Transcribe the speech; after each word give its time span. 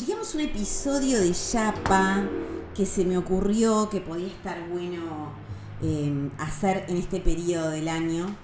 digamos, 0.00 0.34
un 0.34 0.40
episodio 0.40 1.20
de 1.20 1.32
Yapa 1.32 2.22
que 2.74 2.86
se 2.86 3.04
me 3.04 3.18
ocurrió 3.18 3.90
que 3.90 4.00
podía 4.00 4.28
estar 4.28 4.68
bueno 4.70 5.32
em, 5.82 6.30
hacer 6.38 6.86
en 6.88 6.96
este 6.96 7.20
periodo 7.20 7.70
del 7.70 7.88
año, 7.88 8.34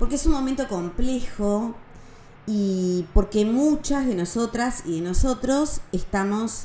porque 0.00 0.16
es 0.16 0.26
un 0.26 0.32
momento 0.32 0.66
complejo 0.66 1.74
y 2.46 3.06
porque 3.14 3.44
muchas 3.44 4.06
de 4.06 4.16
nosotras 4.16 4.82
y 4.84 4.96
de 4.96 5.00
nosotros 5.02 5.80
estamos 5.92 6.64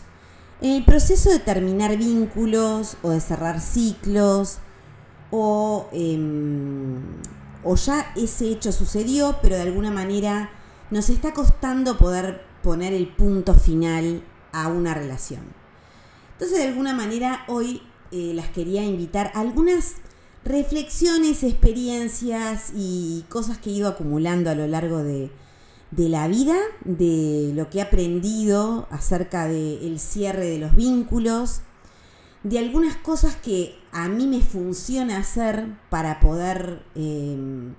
en 0.59 0.71
el 0.71 0.85
proceso 0.85 1.29
de 1.29 1.39
terminar 1.39 1.97
vínculos 1.97 2.97
o 3.03 3.11
de 3.11 3.19
cerrar 3.19 3.59
ciclos 3.59 4.57
o, 5.29 5.87
em, 5.91 6.99
o 7.63 7.75
ya 7.75 8.11
ese 8.15 8.47
hecho 8.49 8.71
sucedió, 8.71 9.37
pero 9.43 9.55
de 9.55 9.61
alguna 9.61 9.91
manera 9.91 10.49
nos 10.89 11.09
está 11.09 11.31
costando 11.33 11.97
poder 11.97 12.43
poner 12.63 12.93
el 12.93 13.07
punto 13.07 13.53
final 13.53 14.23
a 14.51 14.67
una 14.67 14.93
relación. 14.93 15.41
Entonces, 16.33 16.57
de 16.57 16.67
alguna 16.67 16.93
manera, 16.93 17.43
hoy 17.47 17.81
eh, 18.11 18.33
las 18.33 18.49
quería 18.49 18.83
invitar 18.83 19.31
a 19.35 19.41
algunas 19.41 19.95
reflexiones, 20.43 21.43
experiencias 21.43 22.71
y 22.75 23.25
cosas 23.29 23.57
que 23.57 23.69
he 23.69 23.73
ido 23.73 23.87
acumulando 23.87 24.49
a 24.49 24.55
lo 24.55 24.67
largo 24.67 25.03
de, 25.03 25.29
la 25.91 26.27
vida, 26.27 26.57
de 26.83 27.51
lo 27.55 27.69
que 27.69 27.77
he 27.77 27.81
aprendido 27.81 28.87
acerca 28.89 29.45
del 29.47 29.99
cierre 29.99 30.45
de 30.45 30.57
los 30.57 30.75
vínculos, 30.75 31.61
de 32.43 32.57
algunas 32.57 32.95
cosas 32.95 33.35
que 33.35 33.77
a 33.91 34.07
mí 34.07 34.25
me 34.25 34.41
funciona 34.41 35.17
hacer 35.17 35.67
para 35.89 36.19
poder 36.19 36.83
em, 36.95 37.75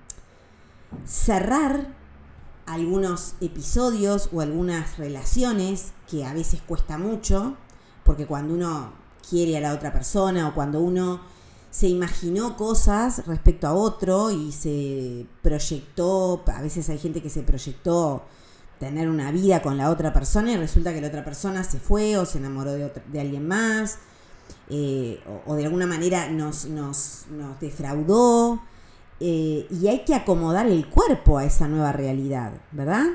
cerrar 1.05 1.87
algunos 2.65 3.35
episodios 3.41 4.29
o 4.33 4.41
algunas 4.41 4.97
relaciones 4.97 5.91
que 6.09 6.25
a 6.25 6.33
veces 6.33 6.61
cuesta 6.61 6.97
mucho, 6.97 7.55
porque 8.03 8.25
cuando 8.25 8.53
uno 8.53 8.93
quiere 9.27 9.57
a 9.57 9.61
la 9.61 9.73
otra 9.73 9.91
persona 9.91 10.47
o 10.47 10.53
cuando 10.53 10.79
uno 10.79 11.21
se 11.69 11.87
imaginó 11.87 12.55
cosas 12.55 13.25
respecto 13.25 13.67
a 13.67 13.73
otro 13.73 14.29
y 14.31 14.51
se 14.51 15.25
proyectó, 15.41 16.43
a 16.47 16.61
veces 16.61 16.89
hay 16.89 16.99
gente 16.99 17.21
que 17.21 17.29
se 17.29 17.41
proyectó 17.41 18.23
tener 18.79 19.09
una 19.09 19.31
vida 19.31 19.61
con 19.61 19.77
la 19.77 19.89
otra 19.89 20.13
persona 20.13 20.51
y 20.51 20.57
resulta 20.57 20.93
que 20.93 21.01
la 21.01 21.07
otra 21.07 21.23
persona 21.23 21.63
se 21.63 21.79
fue 21.79 22.17
o 22.17 22.25
se 22.25 22.37
enamoró 22.37 22.73
de, 22.73 22.91
de 23.11 23.19
alguien 23.19 23.47
más 23.47 23.97
eh, 24.69 25.21
o, 25.45 25.55
de 25.55 25.65
alguna 25.65 25.85
manera 25.85 26.29
nos, 26.29 26.65
nos, 26.65 27.25
nos 27.29 27.59
defraudó 27.59 28.61
eh, 29.19 29.67
y 29.69 29.87
hay 29.87 30.03
que 30.05 30.15
acomodar 30.15 30.67
el 30.67 30.87
cuerpo 30.87 31.37
a 31.37 31.45
esa 31.45 31.67
nueva 31.67 31.91
realidad, 31.91 32.53
¿verdad? 32.71 33.05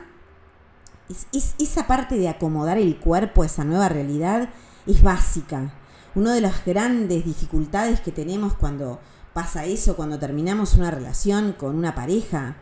Es, 1.32 1.54
esa 1.58 1.86
parte 1.86 2.16
de 2.16 2.28
acomodar 2.28 2.78
el 2.78 2.98
cuerpo 2.98 3.42
a 3.42 3.46
esa 3.46 3.64
nueva 3.64 3.88
realidad 3.88 4.48
es 4.86 5.02
básica. 5.02 5.72
Una 6.14 6.34
de 6.34 6.40
las 6.40 6.64
grandes 6.64 7.24
dificultades 7.24 8.00
que 8.00 8.12
tenemos 8.12 8.54
cuando 8.54 9.00
pasa 9.32 9.64
eso, 9.64 9.96
cuando 9.96 10.18
terminamos 10.18 10.74
una 10.74 10.90
relación 10.90 11.52
con 11.52 11.76
una 11.76 11.94
pareja, 11.94 12.56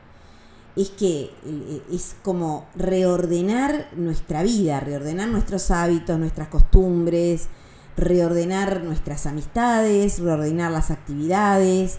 es 0.77 0.91
que 0.91 1.31
eh, 1.45 1.83
es 1.91 2.17
como 2.23 2.67
reordenar 2.75 3.89
nuestra 3.97 4.43
vida, 4.43 4.79
reordenar 4.81 5.29
nuestros 5.29 5.71
hábitos, 5.71 6.19
nuestras 6.19 6.49
costumbres, 6.49 7.49
reordenar 7.97 8.83
nuestras 8.85 9.27
amistades, 9.27 10.19
reordenar 10.19 10.71
las 10.71 10.91
actividades, 10.91 11.99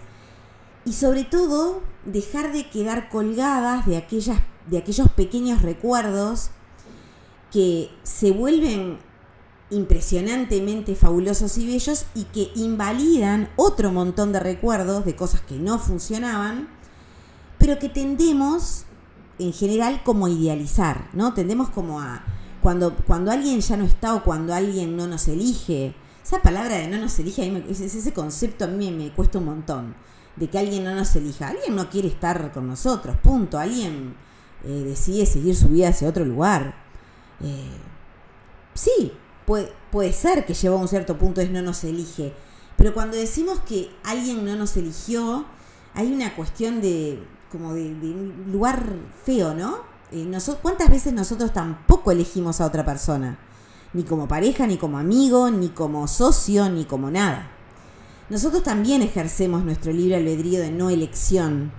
y 0.88 0.94
sobre 0.94 1.26
todo 1.26 1.82
dejar 2.06 2.54
de 2.54 2.70
quedar 2.70 3.10
colgadas 3.10 3.86
de, 3.86 3.98
aquellas, 3.98 4.40
de 4.68 4.78
aquellos 4.78 5.10
pequeños 5.10 5.62
recuerdos 5.62 6.52
que 7.52 7.92
se 8.04 8.32
vuelven 8.32 8.98
impresionantemente 9.70 10.96
fabulosos 10.96 11.58
y 11.58 11.68
bellos 11.68 12.06
y 12.16 12.24
que 12.24 12.52
invalidan 12.56 13.50
otro 13.58 13.92
montón 13.92 14.32
de 14.32 14.40
recuerdos 14.40 15.04
de 15.04 15.14
cosas 15.14 15.42
que 15.42 15.58
no 15.58 15.78
funcionaban, 15.78 16.70
pero 17.58 17.80
que 17.80 17.90
tendemos 17.90 18.86
en 19.40 19.52
general 19.52 20.04
como 20.06 20.28
a 20.28 20.30
idealizar, 20.30 21.10
¿no? 21.12 21.34
Tendemos 21.34 21.70
como 21.70 22.00
a 22.00 22.24
cuando, 22.64 22.96
cuando 22.96 23.30
alguien 23.30 23.60
ya 23.60 23.76
no 23.76 23.84
está 23.84 24.16
o 24.16 24.24
cuando 24.24 24.54
alguien 24.54 24.96
no 24.96 25.06
nos 25.06 25.28
elige, 25.28 25.94
esa 26.24 26.42
palabra 26.42 26.78
de 26.78 26.88
no 26.88 26.98
nos 26.98 27.20
elige, 27.20 27.66
ese 27.70 28.14
concepto 28.14 28.64
a 28.64 28.68
mí 28.70 28.90
me 28.92 29.12
cuesta 29.12 29.40
un 29.40 29.46
montón 29.46 30.08
de 30.38 30.50
que 30.50 30.58
alguien 30.58 30.84
no 30.84 30.96
nos 30.96 31.16
elija. 31.16 31.50
Alguien 31.50 31.76
no 31.76 31.90
quiere 31.90 32.08
estar 32.08 32.52
con 32.52 32.68
nosotros, 32.68 33.18
punto. 33.18 33.60
Alguien 33.60 34.16
eh, 34.64 34.84
decide 34.86 35.26
seguir 35.26 35.56
su 35.56 35.70
vida 35.70 35.90
hacia 35.90 36.08
otro 36.08 36.26
lugar. 36.26 36.76
Eh, 37.42 37.78
sí, 38.74 39.12
puede, 39.46 39.72
puede 39.92 40.14
ser 40.14 40.46
que 40.46 40.54
llegó 40.54 40.78
a 40.78 40.82
un 40.82 40.88
cierto 40.88 41.18
punto 41.18 41.42
es 41.42 41.50
no 41.50 41.62
nos 41.62 41.84
elige. 41.84 42.34
Pero 42.78 42.94
cuando 42.94 43.18
decimos 43.18 43.60
que 43.68 43.90
alguien 44.04 44.46
no 44.46 44.56
nos 44.56 44.78
eligió, 44.78 45.46
hay 45.94 46.14
una 46.14 46.36
cuestión 46.36 46.80
de 46.80 47.20
como 47.52 47.74
de, 47.74 47.92
un 47.92 48.50
lugar 48.52 48.94
feo, 49.26 49.54
¿no? 49.54 49.80
Eh, 50.12 50.30
¿Cuántas 50.62 50.90
veces 50.90 51.14
nosotros 51.14 51.52
tampoco 51.54 52.12
elegimos 52.12 52.62
a 52.62 52.66
otra 52.66 52.86
persona? 52.86 53.40
Ni 53.94 54.04
como 54.04 54.28
pareja, 54.28 54.68
ni 54.68 54.78
como 54.78 55.00
amigo, 55.00 55.50
ni 55.50 55.70
como 55.70 56.08
socio, 56.08 56.70
ni 56.70 56.86
como 56.86 57.10
nada. 57.10 57.57
Nosotros 58.30 58.62
también 58.64 59.02
ejercemos 59.02 59.64
nuestro 59.64 59.94
libre 59.94 60.18
albedrío 60.18 60.60
de 60.60 60.70
no 60.70 60.90
elección. 60.90 61.72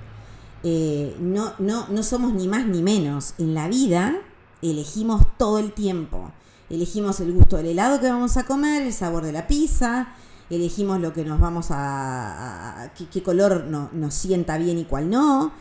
Eh, 0.63 1.15
no, 1.21 1.53
no, 1.59 1.87
no 1.89 2.03
somos 2.03 2.33
ni 2.33 2.49
más 2.49 2.67
ni 2.67 2.83
menos. 2.83 3.35
En 3.39 3.55
la 3.55 3.69
vida 3.69 4.17
elegimos 4.63 5.23
todo 5.37 5.59
el 5.59 5.73
tiempo. 5.73 6.33
Elegimos 6.71 7.21
el 7.21 7.33
gusto 7.33 7.59
del 7.59 7.67
helado 7.67 8.01
que 8.01 8.11
vamos 8.11 8.37
a 8.39 8.45
comer, 8.45 8.83
el 8.83 8.93
sabor 8.93 9.25
de 9.25 9.33
la 9.33 9.47
pizza, 9.47 10.09
elegimos 10.51 11.01
lo 11.01 11.13
que 11.13 11.25
nos 11.25 11.41
vamos 11.41 11.69
a... 11.71 12.93
qué, 13.13 13.23
color 13.23 13.65
nos 13.65 14.15
sienta 14.15 14.59
bien 14.59 14.79
y 14.79 14.85
cuál 14.85 15.09
no, 15.11 15.53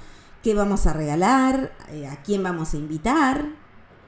qué 0.44 0.54
vamos 0.54 0.86
a 0.86 0.94
regalar, 0.94 1.74
eh, 1.90 2.08
a 2.08 2.22
quién 2.24 2.44
vamos 2.44 2.74
a 2.74 2.78
invitar. 2.78 3.46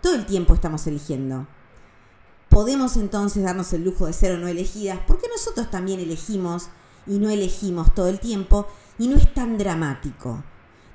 Todo 0.01 0.15
el 0.15 0.25
tiempo 0.25 0.53
estamos 0.53 0.87
eligiendo 0.87 1.47
podemos 2.59 2.97
entonces 2.97 3.41
darnos 3.41 3.71
el 3.71 3.85
lujo 3.85 4.05
de 4.05 4.11
ser 4.11 4.33
o 4.33 4.37
no 4.37 4.49
elegidas, 4.49 4.99
porque 5.07 5.29
nosotros 5.29 5.71
también 5.71 6.01
elegimos 6.01 6.67
y 7.07 7.17
no 7.17 7.29
elegimos 7.29 7.95
todo 7.95 8.09
el 8.09 8.19
tiempo 8.19 8.67
y 8.97 9.07
no 9.07 9.15
es 9.15 9.33
tan 9.33 9.57
dramático. 9.57 10.43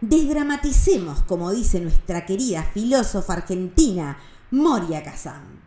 Desdramaticemos, 0.02 1.22
como 1.22 1.50
dice 1.52 1.80
nuestra 1.80 2.26
querida 2.26 2.64
filósofa 2.64 3.32
argentina 3.32 4.18
Moria 4.50 5.02
Kazan. 5.02 5.58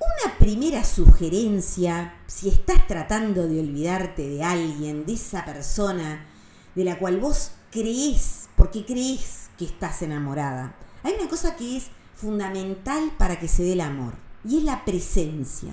Una 0.00 0.36
primera 0.36 0.82
sugerencia, 0.82 2.16
si 2.26 2.48
estás 2.48 2.88
tratando 2.88 3.46
de 3.46 3.60
olvidarte 3.60 4.28
de 4.28 4.42
alguien, 4.42 5.06
de 5.06 5.12
esa 5.12 5.44
persona 5.44 6.26
de 6.74 6.84
la 6.84 6.98
cual 6.98 7.20
vos 7.20 7.52
crees, 7.70 8.48
porque 8.56 8.84
crees 8.84 9.50
que 9.56 9.64
estás 9.64 10.02
enamorada, 10.02 10.74
hay 11.04 11.14
una 11.20 11.28
cosa 11.28 11.54
que 11.54 11.76
es 11.76 11.84
fundamental 12.22 13.12
para 13.18 13.38
que 13.38 13.48
se 13.48 13.64
dé 13.64 13.72
el 13.72 13.80
amor, 13.80 14.14
y 14.44 14.58
es 14.58 14.64
la 14.64 14.84
presencia 14.84 15.72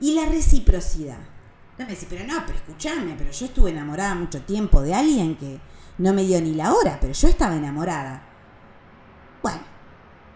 y 0.00 0.14
la 0.14 0.26
reciprocidad. 0.26 1.18
No 1.78 1.86
me 1.86 1.94
pero 1.94 2.26
no, 2.26 2.42
pero 2.44 2.58
escúchame, 2.58 3.14
pero 3.16 3.30
yo 3.30 3.46
estuve 3.46 3.70
enamorada 3.70 4.14
mucho 4.16 4.42
tiempo 4.42 4.82
de 4.82 4.94
alguien 4.94 5.36
que 5.36 5.60
no 5.98 6.12
me 6.12 6.24
dio 6.24 6.40
ni 6.40 6.54
la 6.54 6.74
hora, 6.74 6.98
pero 7.00 7.12
yo 7.12 7.28
estaba 7.28 7.56
enamorada. 7.56 8.24
Bueno, 9.42 9.60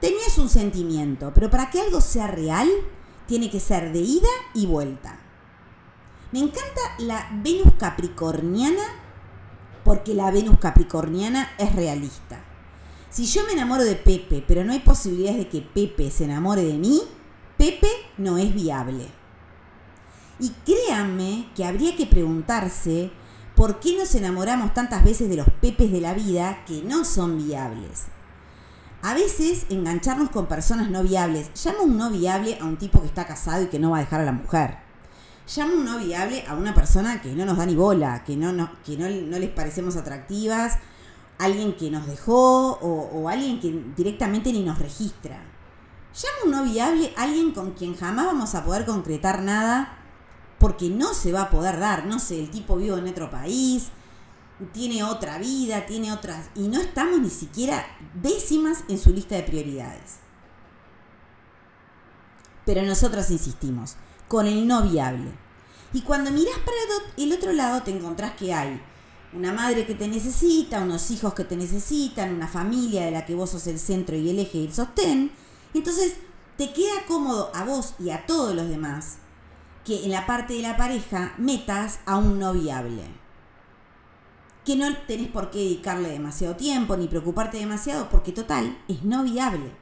tenías 0.01 0.39
un 0.39 0.49
sentimiento, 0.49 1.33
pero 1.35 1.51
para 1.51 1.69
que 1.69 1.81
algo 1.81 2.01
sea 2.01 2.29
real, 2.29 2.69
tiene 3.27 3.51
que 3.51 3.59
ser 3.59 3.93
de 3.93 3.99
ida 3.99 4.29
y 4.55 4.67
vuelta. 4.67 5.19
Me 6.31 6.39
encanta 6.39 6.81
la 6.99 7.29
Venus 7.43 7.75
capricorniana 7.77 8.85
porque 9.85 10.15
la 10.15 10.31
Venus 10.31 10.59
capricorniana 10.59 11.51
es 11.59 11.75
realista. 11.75 12.52
Si 13.13 13.27
yo 13.27 13.45
me 13.45 13.53
enamoro 13.53 13.85
de 13.85 13.95
Pepe, 13.95 14.43
pero 14.49 14.65
no 14.65 14.73
hay 14.73 14.79
posibilidades 14.79 15.37
de 15.37 15.49
que 15.49 15.61
Pepe 15.61 16.11
se 16.11 16.25
enamore 16.25 16.63
de 16.63 16.79
mí, 16.79 17.03
Pepe 17.59 17.89
no 18.17 18.39
es 18.39 18.55
viable. 18.55 19.07
Y 20.41 20.49
créanme 20.65 21.51
que 21.55 21.67
habría 21.67 21.95
que 21.95 22.07
preguntarse 22.07 23.11
por 23.55 23.81
qué 23.81 23.99
nos 23.99 24.15
enamoramos 24.15 24.73
tantas 24.73 25.05
veces 25.05 25.29
de 25.29 25.37
los 25.37 25.47
Pepes 25.61 25.93
de 25.93 26.01
la 26.01 26.15
vida 26.15 26.65
que 26.67 26.83
no 26.83 27.05
son 27.05 27.37
viables. 27.37 28.07
A 29.03 29.13
veces 29.13 29.67
engancharnos 29.69 30.31
con 30.31 30.47
personas 30.47 30.89
no 30.89 31.03
viables. 31.03 31.53
Llama 31.63 31.83
un 31.83 31.99
no 31.99 32.11
viable 32.11 32.57
a 32.61 32.65
un 32.65 32.79
tipo 32.79 33.01
que 33.03 33.09
está 33.09 33.27
casado 33.27 33.65
y 33.65 33.67
que 33.67 33.79
no 33.79 33.91
va 33.91 33.99
a 33.99 34.01
dejar 34.01 34.23
a 34.23 34.25
la 34.25 34.33
mujer. 34.33 34.79
Llama 35.55 35.75
un 35.75 35.85
no 35.85 35.99
viable 35.99 36.47
a 36.49 36.55
una 36.55 36.73
persona 36.73 37.21
que 37.21 37.35
no 37.35 37.45
nos 37.45 37.59
da 37.59 37.67
ni 37.67 37.75
bola, 37.75 38.25
que 38.25 38.37
no, 38.37 38.71
que 38.87 38.97
no, 38.97 39.09
les 39.39 39.51
parecemos 39.51 39.97
atractivas, 39.97 40.79
alguien 41.45 41.75
que 41.75 41.91
nos 41.91 42.07
dejó 42.07 42.79
o, 42.81 43.29
alguien 43.29 43.61
que 43.61 43.85
directamente 43.97 44.53
ni 44.53 44.63
nos 44.63 44.79
registra. 44.79 45.43
Llama 46.15 46.45
un 46.45 46.51
no 46.51 46.73
viable 46.73 47.13
alguien 47.17 47.53
con 47.53 47.73
quien 47.73 47.97
jamás 47.97 48.27
vamos 48.27 48.55
a 48.55 48.65
poder 48.65 48.85
concretar 48.85 49.43
nada 49.43 49.99
porque 50.59 50.89
no 50.89 51.15
se 51.15 51.33
va 51.33 51.43
a 51.43 51.51
poder 51.51 51.81
dar. 51.81 52.07
No 52.07 52.19
sé, 52.19 52.39
el 52.39 52.51
tipo 52.51 52.77
vive 52.77 52.99
en 52.99 53.09
otro 53.09 53.31
país, 53.31 53.89
tiene 54.73 55.03
otra 55.03 55.39
vida, 55.39 55.87
tiene 55.87 56.13
otras... 56.13 56.51
Y 56.55 56.69
no 56.69 56.81
estamos 56.81 57.19
ni 57.19 57.31
siquiera 57.31 57.85
décimas 58.15 58.85
en 58.89 58.99
su 58.99 59.11
lista 59.11 59.35
de 59.35 59.43
prioridades. 59.43 60.19
Pero 62.65 62.83
nosotros 62.83 63.31
insistimos, 63.31 63.97
con 64.29 64.47
el 64.47 64.69
no 64.69 64.83
viable. 64.83 65.33
Y 65.93 66.03
cuando 66.03 66.31
miras 66.31 66.59
para 66.59 66.77
el 67.17 67.33
otro 67.33 67.53
lado 67.53 67.83
te 67.83 67.91
encontrás 67.91 68.33
que 68.33 68.55
hay 68.55 68.81
una 69.33 69.53
madre 69.53 69.87
que 69.87 69.95
te 69.95 70.09
necesita, 70.09 70.83
unos 70.83 71.11
hijos 71.11 71.35
que 71.35 71.45
te 71.45 71.57
necesitan, 71.57 72.35
una 72.35 72.49
familia 72.49 73.05
de 73.05 73.11
la 73.11 73.25
que 73.25 73.35
vos 73.35 73.51
sos 73.51 73.67
el 73.67 73.79
centro 73.79 74.17
y 74.17 74.29
el 74.29 74.39
eje 74.39 74.59
y 74.59 74.67
el 74.67 74.75
sostén. 74.75 75.33
Entonces 75.75 76.17
te 76.57 76.73
queda 76.73 77.07
cómodo 77.07 77.51
a 77.55 77.65
vos 77.65 77.95
y 77.99 78.11
a 78.11 78.27
todos 78.27 78.55
los 78.55 78.69
demás 78.69 79.19
que 79.85 80.05
en 80.05 80.11
la 80.11 80.27
parte 80.27 80.55
de 80.55 80.63
la 80.63 80.77
pareja 80.77 81.35
metas 81.39 82.01
a 82.07 82.19
un 82.19 82.39
no 82.39 82.53
viable. 82.53 83.03
Que 84.65 84.77
no 84.77 84.87
tenés 85.09 85.29
por 85.29 85.51
qué 85.51 85.59
dedicarle 85.59 86.11
demasiado 86.11 86.55
tiempo 86.55 86.97
ni 86.97 87.09
preocuparte 87.09 87.59
demasiado 87.59 88.09
porque 88.09 88.33
total 88.33 88.79
es 88.87 89.03
no 89.03 89.25
viable. 89.25 89.73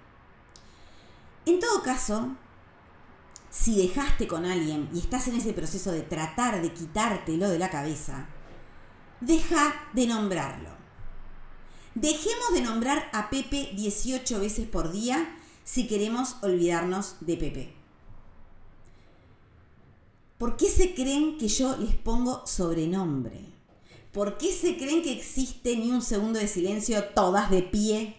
En 1.45 1.61
todo 1.61 1.83
caso, 1.83 2.29
si 3.51 3.77
dejaste 3.77 4.27
con 4.27 4.47
alguien 4.47 4.89
y 4.95 5.01
estás 5.01 5.29
en 5.29 5.37
ese 5.37 5.53
proceso 5.53 5.91
de 5.91 6.03
tratar 6.03 6.63
de 6.63 6.73
quitártelo 6.73 7.51
de 7.51 7.59
la 7.59 7.69
cabeza, 7.69 8.27
deja 9.21 9.75
de 9.93 10.07
nombrarlo. 10.07 10.71
Dejemos 11.95 12.53
de 12.53 12.63
nombrar 12.63 13.11
a 13.13 13.31
Pepe 13.31 13.73
18 13.75 14.41
veces 14.41 14.67
por 14.69 14.93
día 14.93 15.37
si 15.65 15.87
queremos 15.87 16.37
olvidarnos 16.43 17.17
de 17.21 17.37
Pepe. 17.37 17.75
¿Por 20.39 20.57
qué 20.57 20.69
se 20.69 20.95
creen 20.95 21.37
que 21.37 21.49
yo 21.49 21.77
les 21.77 21.95
pongo 21.95 22.47
sobrenombre? 22.47 23.45
¿Por 24.13 24.39
qué 24.39 24.53
se 24.53 24.77
creen 24.77 25.03
que 25.03 25.13
existe 25.13 25.77
ni 25.77 25.91
un 25.91 26.01
segundo 26.01 26.39
de 26.39 26.49
silencio 26.49 27.05
todas 27.15 27.51
de 27.51 27.63
pie? 27.63 28.17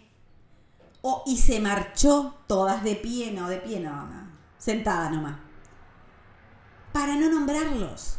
O 1.01 1.23
y 1.25 1.37
se 1.37 1.59
marchó 1.59 2.35
todas 2.47 2.83
de 2.83 2.95
pie, 2.95 3.31
no, 3.31 3.49
de 3.49 3.57
pie 3.57 3.79
no, 3.79 4.05
no. 4.05 4.29
sentada 4.59 5.09
nomás. 5.09 5.39
Para 6.93 7.15
no 7.15 7.29
nombrarlos, 7.29 8.17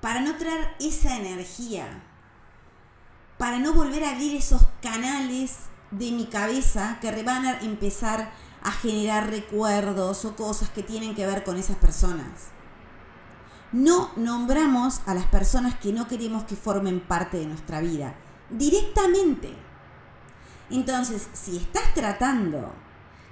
para 0.00 0.20
no 0.20 0.36
traer 0.36 0.68
esa 0.78 1.16
energía, 1.16 2.11
para 3.42 3.58
no 3.58 3.72
volver 3.72 4.04
a 4.04 4.10
abrir 4.10 4.36
esos 4.36 4.62
canales 4.80 5.56
de 5.90 6.12
mi 6.12 6.26
cabeza 6.26 6.98
que 7.00 7.10
van 7.24 7.44
a 7.44 7.58
empezar 7.62 8.30
a 8.62 8.70
generar 8.70 9.30
recuerdos 9.30 10.24
o 10.24 10.36
cosas 10.36 10.70
que 10.70 10.84
tienen 10.84 11.16
que 11.16 11.26
ver 11.26 11.42
con 11.42 11.56
esas 11.56 11.74
personas 11.74 12.52
no 13.72 14.10
nombramos 14.16 15.00
a 15.06 15.14
las 15.14 15.24
personas 15.24 15.74
que 15.76 15.92
no 15.92 16.06
queremos 16.06 16.44
que 16.44 16.56
formen 16.56 17.00
parte 17.00 17.38
de 17.38 17.46
nuestra 17.46 17.80
vida 17.80 18.14
directamente. 18.50 19.54
Entonces, 20.70 21.26
si 21.32 21.56
estás 21.56 21.94
tratando 21.94 22.72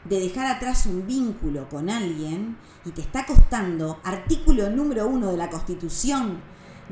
de 0.05 0.19
dejar 0.19 0.47
atrás 0.47 0.87
un 0.87 1.07
vínculo 1.07 1.69
con 1.69 1.91
alguien 1.91 2.57
y 2.87 2.91
te 2.91 3.03
está 3.03 3.27
costando, 3.27 4.01
artículo 4.03 4.71
número 4.71 5.07
uno 5.07 5.31
de 5.31 5.37
la 5.37 5.51
Constitución, 5.51 6.41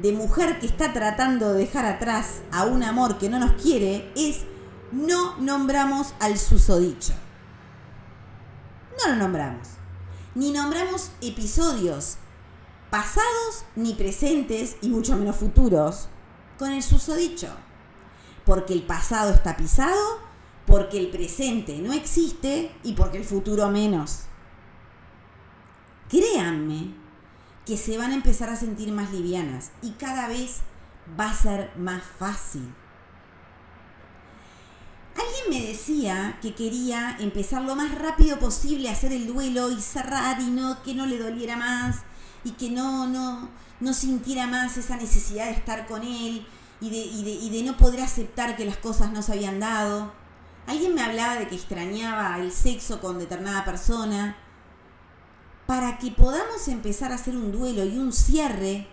de 0.01 0.13
mujer 0.13 0.61
que 0.61 0.67
está 0.67 0.93
tratando 0.93 1.53
de 1.53 1.61
dejar 1.61 1.85
atrás 1.85 2.43
a 2.53 2.65
un 2.65 2.83
amor 2.83 3.19
que 3.19 3.29
no 3.29 3.39
nos 3.39 3.61
quiere, 3.61 4.13
es 4.17 4.45
no 4.93 5.37
nombramos 5.39 6.15
al 6.21 6.39
susodicho. 6.39 7.13
No 8.99 9.13
lo 9.13 9.17
nombramos. 9.17 9.69
Ni 10.35 10.53
nombramos 10.53 11.11
episodios 11.21 12.17
pasados 12.91 13.65
ni 13.77 13.95
presentes 13.95 14.77
y 14.81 14.89
mucho 14.89 15.17
menos 15.17 15.37
futuros, 15.37 16.09
con 16.59 16.73
el 16.73 16.83
susodicho. 16.83 17.49
Porque 18.45 18.73
el 18.73 18.83
pasado 18.83 19.33
está 19.33 19.57
pisado, 19.57 20.21
porque 20.67 20.99
el 20.99 21.11
presente 21.11 21.79
no 21.79 21.93
existe 21.93 22.73
y 22.83 22.95
porque 22.95 23.19
el 23.19 23.25
futuro 23.25 23.69
menos. 23.69 24.23
Créanme 26.09 26.95
que 27.69 27.77
se 27.77 27.99
van 27.99 28.13
a 28.13 28.15
empezar 28.15 28.49
a 28.49 28.57
sentir 28.57 28.91
más 28.93 29.13
livianas 29.13 29.73
y 29.83 29.91
cada 29.91 30.27
vez 30.27 30.61
va 31.21 31.29
a 31.31 31.35
ser 31.35 31.71
más 31.77 32.03
fácil. 32.19 32.75
Alguien 35.15 35.51
me 35.51 35.69
decía 35.69 36.39
que 36.41 36.55
quería 36.55 37.19
empezar 37.21 37.61
lo 37.61 37.77
más 37.77 37.95
rápido 37.95 38.39
posible 38.39 38.89
a 38.89 38.93
hacer 38.93 39.13
el 39.13 39.27
duelo 39.27 39.71
y 39.71 39.83
cerrar 39.83 40.41
y 40.41 40.47
no 40.47 40.83
que 40.83 40.95
no 40.95 41.05
le 41.05 41.19
doliera 41.19 41.57
más 41.57 41.97
y 42.43 42.53
que 42.53 42.71
no, 42.71 43.07
no, 43.07 43.51
no 43.81 43.93
sintiera 43.93 44.47
más 44.47 44.79
esa 44.79 44.97
necesidad 44.97 45.45
de 45.45 45.53
estar 45.53 45.87
con 45.87 46.03
él 46.03 46.47
y 46.81 46.89
de, 46.89 46.97
y, 46.97 47.51
de, 47.51 47.63
no 47.65 47.77
poder 47.77 48.01
aceptar 48.01 48.57
que 48.57 48.65
las 48.65 48.79
cosas 48.79 49.13
no 49.13 49.21
se 49.21 49.33
habían 49.33 49.61
dado. 49.61 50.11
Alguien 50.67 50.95
me 50.95 51.03
hablaba 51.03 51.37
de 51.37 51.49
que 51.49 51.57
extrañaba 51.57 52.39
el 52.39 52.51
sexo 52.51 52.99
con 53.03 53.19
determinada 53.19 53.67
persona. 53.67 54.39
Para 55.69 55.99
que 55.99 56.11
podamos 56.11 56.67
empezar 56.69 57.13
a 57.13 57.17
hacer 57.17 57.37
un 57.37 57.53
duelo 57.53 57.85
y 57.85 57.99
un 57.99 58.11
cierre, 58.11 58.87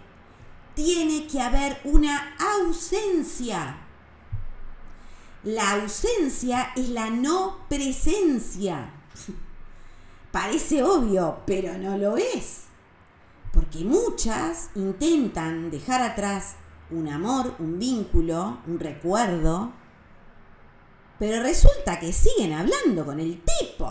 tiene 0.74 1.26
que 1.26 1.40
haber 1.40 1.80
una 1.86 2.36
ausencia. 2.38 3.78
La 5.44 5.72
ausencia 5.72 6.74
es 6.76 6.90
la 6.90 7.10
no 7.10 7.60
presencia. 7.70 8.92
Parece 10.34 10.84
obvio, 10.84 11.44
pero 11.48 11.78
no 11.78 11.98
lo 11.98 12.18
es. 12.18 12.64
Porque 13.54 13.86
muchas 13.86 14.70
intentan 14.76 15.72
dejar 15.72 16.02
atrás 16.02 16.56
un 16.92 17.08
amor, 17.08 17.56
un 17.60 17.80
vínculo, 17.80 18.58
un 18.68 18.82
recuerdo, 18.82 19.72
pero 21.20 21.42
resulta 21.42 22.02
que 22.02 22.12
siguen 22.12 22.52
hablando 22.52 23.06
con 23.06 23.22
el 23.22 23.42
tipo, 23.42 23.90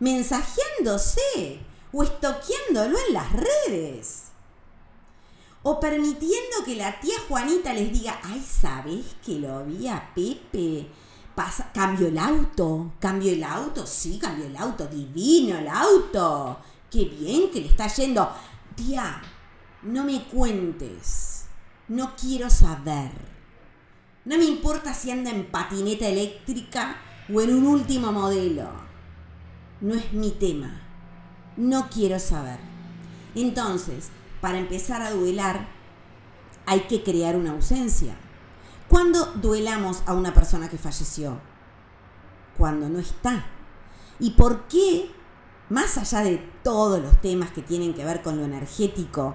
mensajeándose 0.00 1.66
o 1.92 2.02
estoqueándolo 2.02 2.96
en 3.06 3.14
las 3.14 3.32
redes. 3.32 4.24
O 5.62 5.80
permitiendo 5.80 6.64
que 6.64 6.76
la 6.76 6.98
tía 7.00 7.16
Juanita 7.28 7.72
les 7.72 7.92
diga, 7.92 8.18
ay, 8.22 8.40
¿sabes 8.40 9.16
que 9.24 9.38
lo 9.38 9.64
vi 9.64 9.88
a 9.88 10.12
Pepe? 10.14 10.88
Pasa, 11.34 11.70
cambió 11.72 12.08
el 12.08 12.18
auto, 12.18 12.92
cambió 12.98 13.32
el 13.32 13.44
auto, 13.44 13.86
sí, 13.86 14.18
cambió 14.18 14.46
el 14.46 14.56
auto, 14.56 14.86
divino 14.86 15.58
el 15.58 15.68
auto. 15.68 16.58
Qué 16.90 17.04
bien 17.04 17.50
que 17.50 17.60
le 17.60 17.68
está 17.68 17.86
yendo 17.88 18.32
tía, 18.74 19.20
no 19.82 20.04
me 20.04 20.24
cuentes, 20.24 21.46
no 21.88 22.14
quiero 22.16 22.48
saber. 22.48 23.10
No 24.24 24.36
me 24.36 24.44
importa 24.44 24.94
si 24.94 25.10
anda 25.10 25.30
en 25.30 25.50
patineta 25.50 26.06
eléctrica 26.06 26.96
o 27.32 27.40
en 27.40 27.54
un 27.54 27.66
último 27.66 28.12
modelo. 28.12 28.68
No 29.80 29.94
es 29.94 30.12
mi 30.12 30.30
tema. 30.32 30.87
No 31.58 31.88
quiero 31.90 32.20
saber. 32.20 32.60
Entonces, 33.34 34.10
para 34.40 34.58
empezar 34.58 35.02
a 35.02 35.10
duelar, 35.10 35.66
hay 36.66 36.82
que 36.82 37.02
crear 37.02 37.34
una 37.34 37.50
ausencia. 37.50 38.14
¿Cuándo 38.88 39.26
duelamos 39.34 40.04
a 40.06 40.14
una 40.14 40.32
persona 40.32 40.68
que 40.68 40.78
falleció? 40.78 41.40
Cuando 42.56 42.88
no 42.88 43.00
está. 43.00 43.44
¿Y 44.20 44.30
por 44.30 44.68
qué 44.68 45.10
más 45.68 45.98
allá 45.98 46.20
de 46.20 46.38
todos 46.62 47.02
los 47.02 47.20
temas 47.20 47.50
que 47.50 47.62
tienen 47.62 47.92
que 47.92 48.04
ver 48.04 48.22
con 48.22 48.36
lo 48.36 48.44
energético, 48.44 49.34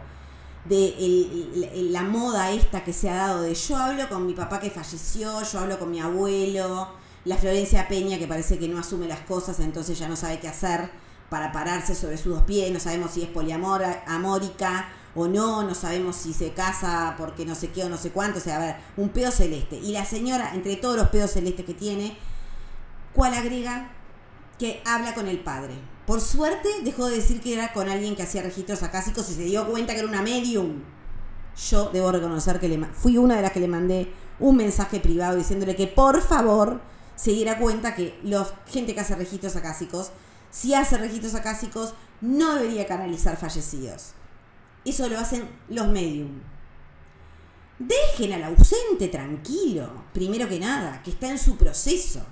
de 0.63 1.89
la 1.91 2.03
moda 2.03 2.51
esta 2.51 2.85
que 2.85 2.93
se 2.93 3.09
ha 3.09 3.15
dado 3.15 3.41
de 3.41 3.53
yo 3.53 3.75
hablo 3.75 4.07
con 4.07 4.25
mi 4.25 4.33
papá 4.33 4.61
que 4.61 4.69
falleció, 4.69 5.43
yo 5.43 5.59
hablo 5.59 5.77
con 5.77 5.91
mi 5.91 5.99
abuelo, 5.99 6.87
la 7.25 7.35
Florencia 7.35 7.89
Peña 7.89 8.17
que 8.17 8.27
parece 8.27 8.57
que 8.57 8.69
no 8.69 8.79
asume 8.79 9.07
las 9.09 9.19
cosas, 9.21 9.59
entonces 9.59 9.99
ya 9.99 10.07
no 10.07 10.15
sabe 10.15 10.39
qué 10.39 10.47
hacer 10.47 10.89
para 11.33 11.51
pararse 11.51 11.95
sobre 11.95 12.17
sus 12.17 12.35
dos 12.35 12.43
pies, 12.43 12.71
no 12.71 12.79
sabemos 12.79 13.09
si 13.09 13.23
es 13.23 13.29
poliamórica 13.29 14.89
o 15.15 15.27
no, 15.27 15.63
no 15.63 15.73
sabemos 15.73 16.15
si 16.15 16.31
se 16.31 16.53
casa 16.53 17.15
porque 17.17 17.43
no 17.43 17.55
sé 17.55 17.71
qué 17.71 17.83
o 17.83 17.89
no 17.89 17.97
sé 17.97 18.11
cuánto, 18.11 18.37
o 18.37 18.41
sea, 18.41 18.57
a 18.57 18.59
ver, 18.59 18.75
un 18.97 19.09
pedo 19.09 19.31
celeste. 19.31 19.77
Y 19.77 19.93
la 19.93 20.05
señora, 20.05 20.51
entre 20.53 20.75
todos 20.75 20.95
los 20.95 21.09
pedos 21.09 21.31
celestes 21.31 21.65
que 21.65 21.73
tiene, 21.73 22.15
¿cuál 23.15 23.33
agrega? 23.33 23.89
Que 24.59 24.83
habla 24.85 25.15
con 25.15 25.27
el 25.27 25.39
padre 25.39 25.73
por 26.05 26.19
suerte 26.19 26.67
dejó 26.83 27.07
de 27.07 27.15
decir 27.15 27.39
que 27.39 27.53
era 27.53 27.71
con 27.71 27.89
alguien 27.89 28.15
que 28.15 28.23
hacía 28.23 28.41
registros 28.41 28.83
acásicos 28.83 29.29
y 29.29 29.33
se 29.35 29.43
dio 29.43 29.65
cuenta 29.67 29.93
que 29.93 29.99
era 29.99 30.07
una 30.07 30.21
medium. 30.21 30.81
Yo 31.69 31.89
debo 31.93 32.11
reconocer 32.11 32.59
que 32.59 32.67
le 32.67 32.85
fui 32.87 33.17
una 33.17 33.35
de 33.35 33.41
las 33.41 33.51
que 33.51 33.59
le 33.59 33.67
mandé 33.67 34.11
un 34.39 34.57
mensaje 34.57 34.99
privado 34.99 35.37
diciéndole 35.37 35.75
que 35.75 35.87
por 35.87 36.21
favor 36.21 36.81
se 37.15 37.31
diera 37.31 37.57
cuenta 37.57 37.95
que 37.95 38.19
la 38.23 38.45
gente 38.67 38.93
que 38.93 38.99
hace 38.99 39.15
registros 39.15 39.55
acásicos, 39.55 40.11
si 40.53 40.75
hace 40.75 40.99
registros 40.99 41.33
acásicos, 41.33 41.95
no 42.21 42.55
debería 42.55 42.85
canalizar 42.85 43.37
fallecidos. 43.37 44.11
Eso 44.85 45.09
lo 45.09 45.17
hacen 45.17 45.49
los 45.67 45.87
medium. 45.87 46.41
Dejen 47.79 48.33
al 48.33 48.43
ausente 48.43 49.07
tranquilo, 49.07 50.03
primero 50.13 50.47
que 50.47 50.59
nada, 50.59 51.01
que 51.01 51.09
está 51.09 51.27
en 51.27 51.39
su 51.39 51.57
proceso. 51.57 52.23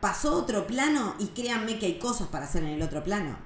Pasó 0.00 0.36
otro 0.36 0.66
plano 0.66 1.14
y 1.18 1.26
créanme 1.28 1.78
que 1.78 1.84
hay 1.84 1.98
cosas 1.98 2.28
para 2.28 2.46
hacer 2.46 2.62
en 2.62 2.70
el 2.70 2.82
otro 2.82 3.04
plano. 3.04 3.36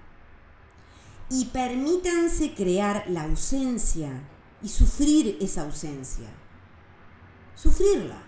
Y 1.28 1.46
permítanse 1.46 2.54
crear 2.54 3.04
la 3.08 3.24
ausencia 3.24 4.22
y 4.62 4.68
sufrir 4.68 5.38
esa 5.40 5.62
ausencia. 5.62 6.28
Sufrirla. 7.56 8.22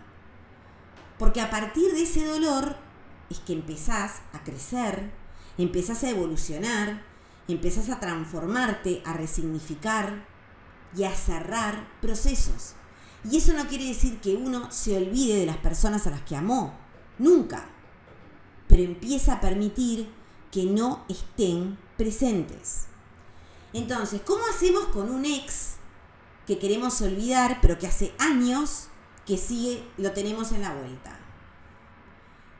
Porque 1.17 1.41
a 1.41 1.49
partir 1.49 1.93
de 1.93 2.03
ese 2.03 2.27
dolor 2.27 2.77
es 3.31 3.39
que 3.39 3.53
empezás 3.53 4.23
a 4.33 4.43
crecer, 4.43 5.13
empezás 5.59 6.05
a 6.05 6.11
evolucionar, 6.11 7.03
empezás 7.49 7.89
a 7.91 8.01
transformarte, 8.01 9.03
a 9.05 9.13
resignificar 9.13 10.27
y 10.97 11.05
a 11.05 11.15
cerrar 11.15 11.89
procesos. 12.01 12.75
Y 13.31 13.39
eso 13.39 13.53
no 13.53 13.67
quiere 13.67 13.87
decir 13.87 14.21
que 14.21 14.37
uno 14.37 14.71
se 14.71 14.97
olvide 14.97 15.37
de 15.37 15.47
las 15.47 15.57
personas 15.57 16.07
a 16.07 16.11
las 16.11 16.23
que 16.23 16.37
amó, 16.37 16.75
nunca. 17.19 17.69
Pero 18.69 18.83
empieza 18.83 19.35
a 19.35 19.41
permitir 19.41 20.09
que 20.53 20.65
no 20.65 21.05
estén 21.09 21.79
presentes. 21.97 22.87
Entonces, 23.73 24.23
¿cómo 24.25 24.45
hacemos 24.47 24.87
con 24.87 25.11
un 25.11 25.25
ex 25.25 25.75
que 26.47 26.59
queremos 26.59 27.01
olvidar, 27.03 27.59
pero 27.61 27.79
que 27.79 27.87
hace 27.87 28.15
años 28.19 28.89
que 29.27 29.37
sigue, 29.37 29.85
lo 29.99 30.13
tenemos 30.13 30.53
en 30.53 30.63
la 30.63 30.75
vuelta? 30.75 31.19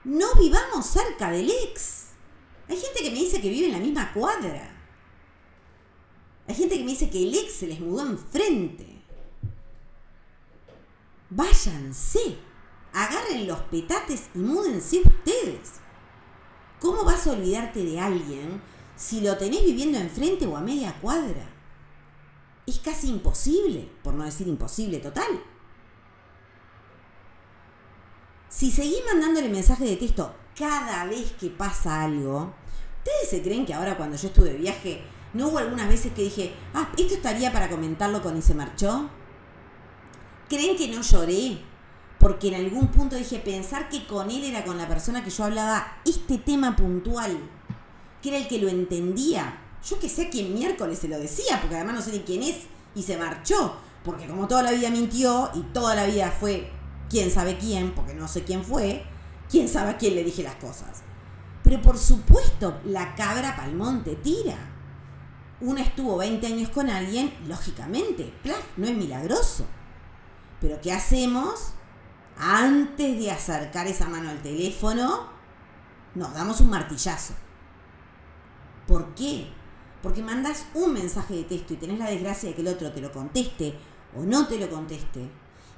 No 0.05 0.27
vivamos 0.39 0.87
cerca 0.87 1.31
del 1.31 1.51
ex. 1.51 2.06
Hay 2.69 2.77
gente 2.77 3.03
que 3.03 3.11
me 3.11 3.19
dice 3.19 3.41
que 3.41 3.49
vive 3.51 3.67
en 3.67 3.73
la 3.73 3.79
misma 3.79 4.13
cuadra. 4.13 4.73
Hay 6.49 6.55
gente 6.55 6.77
que 6.77 6.85
me 6.85 6.91
dice 6.91 7.11
que 7.11 7.23
el 7.23 7.35
ex 7.35 7.53
se 7.53 7.67
les 7.67 7.81
mudó 7.81 8.07
enfrente. 8.07 8.87
Váyanse, 11.31 12.39
agarren 12.93 13.47
los 13.47 13.59
petates 13.63 14.29
y 14.35 14.39
múdense 14.39 15.01
ustedes. 15.01 15.81
¿Cómo 16.81 17.05
vas 17.05 17.27
a 17.27 17.33
olvidarte 17.33 17.83
de 17.83 18.01
alguien 18.01 18.61
si 18.97 19.21
lo 19.21 19.37
tenés 19.37 19.65
viviendo 19.65 19.99
enfrente 19.99 20.47
o 20.47 20.57
a 20.57 20.61
media 20.61 20.99
cuadra? 21.01 21.53
Es 22.67 22.79
casi 22.81 23.09
imposible, 23.09 23.89
por 24.03 24.15
no 24.15 24.25
decir 24.25 24.47
imposible 24.47 24.99
total. 24.99 25.43
Si 28.49 28.71
seguís 28.71 29.05
mandándole 29.05 29.49
mensaje 29.49 29.85
de 29.85 29.97
texto 29.97 30.35
cada 30.57 31.05
vez 31.05 31.33
que 31.33 31.51
pasa 31.51 32.03
algo, 32.03 32.55
¿ustedes 32.99 33.31
se 33.31 33.43
creen 33.43 33.67
que 33.67 33.75
ahora 33.75 33.97
cuando 33.97 34.17
yo 34.17 34.29
estuve 34.29 34.53
de 34.53 34.59
viaje, 34.59 35.03
no 35.35 35.49
hubo 35.49 35.59
algunas 35.59 35.89
veces 35.89 36.13
que 36.13 36.23
dije, 36.23 36.55
ah, 36.75 36.89
esto 36.97 37.15
estaría 37.15 37.53
para 37.53 37.69
comentarlo 37.69 38.23
con 38.23 38.37
y 38.37 38.43
se 38.43 38.55
marchó? 38.55 39.11
¿Creen 40.49 40.77
que 40.77 40.89
no 40.89 41.03
lloré? 41.03 41.59
Porque 42.19 42.49
en 42.49 42.55
algún 42.55 42.89
punto 42.89 43.17
dije, 43.17 43.39
pensar 43.39 43.91
que 43.91 44.07
con 44.07 44.31
él 44.31 44.45
era 44.45 44.65
con 44.65 44.79
la 44.79 44.89
persona 44.89 45.23
que 45.23 45.31
yo 45.31 45.45
hablaba 45.45 45.99
este 46.07 46.39
tema 46.39 46.75
puntual, 46.75 47.39
que 48.23 48.31
era 48.31 48.39
el 48.39 48.49
que 48.49 48.59
lo 48.59 48.69
entendía. 48.69 49.61
Yo 49.87 49.99
que 49.99 50.09
sé 50.09 50.31
quién 50.31 50.55
miércoles 50.55 50.99
se 50.99 51.09
lo 51.09 51.19
decía, 51.19 51.61
porque 51.61 51.77
además 51.77 51.97
no 51.97 52.03
sé 52.03 52.13
ni 52.13 52.21
quién 52.21 52.43
es, 52.43 52.61
y 52.95 53.03
se 53.03 53.19
marchó. 53.19 53.77
Porque 54.05 54.27
como 54.27 54.49
toda 54.49 54.63
la 54.63 54.71
vida 54.71 54.89
mintió 54.89 55.51
y 55.55 55.61
toda 55.73 55.95
la 55.95 56.07
vida 56.07 56.31
fue 56.31 56.71
quién 57.11 57.31
sabe 57.31 57.59
quién, 57.59 57.93
porque 57.95 58.15
no 58.15 58.27
sé 58.27 58.45
quién 58.45 58.65
fue, 58.65 59.05
quién 59.51 59.69
sabe 59.69 59.91
a 59.91 59.97
quién 59.99 60.15
le 60.15 60.25
dije 60.25 60.43
las 60.43 60.57
cosas. 60.57 61.03
Pero 61.63 61.83
por 61.83 61.99
supuesto, 61.99 62.81
la 62.85 63.15
cabra 63.15 63.57
palmonte 63.57 64.17
tira. 64.17 64.57
Una 65.61 65.83
estuvo 65.83 66.17
20 66.19 66.47
años 66.47 66.69
con 66.69 66.89
alguien, 66.89 67.33
lógicamente, 67.49 68.33
plaf, 68.43 68.63
no 68.77 68.87
es 68.87 68.95
milagroso. 68.95 69.67
Pero 70.61 70.81
¿qué 70.81 70.93
hacemos? 70.93 71.73
Antes 72.39 73.19
de 73.19 73.31
acercar 73.31 73.87
esa 73.87 74.09
mano 74.09 74.31
al 74.31 74.43
teléfono, 74.43 75.29
nos 76.15 76.35
damos 76.35 76.61
un 76.61 76.71
martillazo. 76.71 77.35
¿Por 78.87 79.15
qué? 79.15 79.49
Porque 80.03 80.23
mandas 80.23 80.67
un 80.75 80.93
mensaje 80.93 81.35
de 81.35 81.45
texto 81.45 81.75
y 81.75 81.79
tenés 81.79 81.99
la 81.99 82.11
desgracia 82.11 82.49
de 82.49 82.55
que 82.55 82.61
el 82.61 82.69
otro 82.69 82.93
te 82.93 83.01
lo 83.01 83.11
conteste 83.11 83.75
o 84.15 84.23
no 84.23 84.47
te 84.47 84.59
lo 84.59 84.69
conteste. 84.69 85.29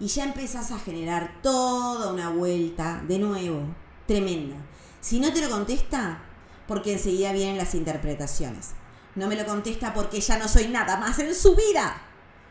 Y 0.01 0.07
ya 0.07 0.25
empezás 0.25 0.71
a 0.71 0.79
generar 0.79 1.41
toda 1.43 2.13
una 2.13 2.31
vuelta, 2.31 3.03
de 3.07 3.19
nuevo, 3.19 3.63
tremenda. 4.07 4.57
Si 5.01 5.19
no 5.19 5.33
te 5.33 5.41
lo 5.41 5.51
contesta, 5.51 6.23
porque 6.69 6.93
enseguida 6.93 7.33
vienen 7.33 7.57
las 7.57 7.75
interpretaciones. 7.75 8.71
No 9.15 9.27
me 9.27 9.35
lo 9.37 9.45
contesta 9.45 9.93
porque 9.93 10.21
ya 10.21 10.39
no 10.39 10.47
soy 10.47 10.69
nada 10.69 10.99
más 10.99 11.19
en 11.19 11.35
su 11.35 11.57
vida. 11.57 12.01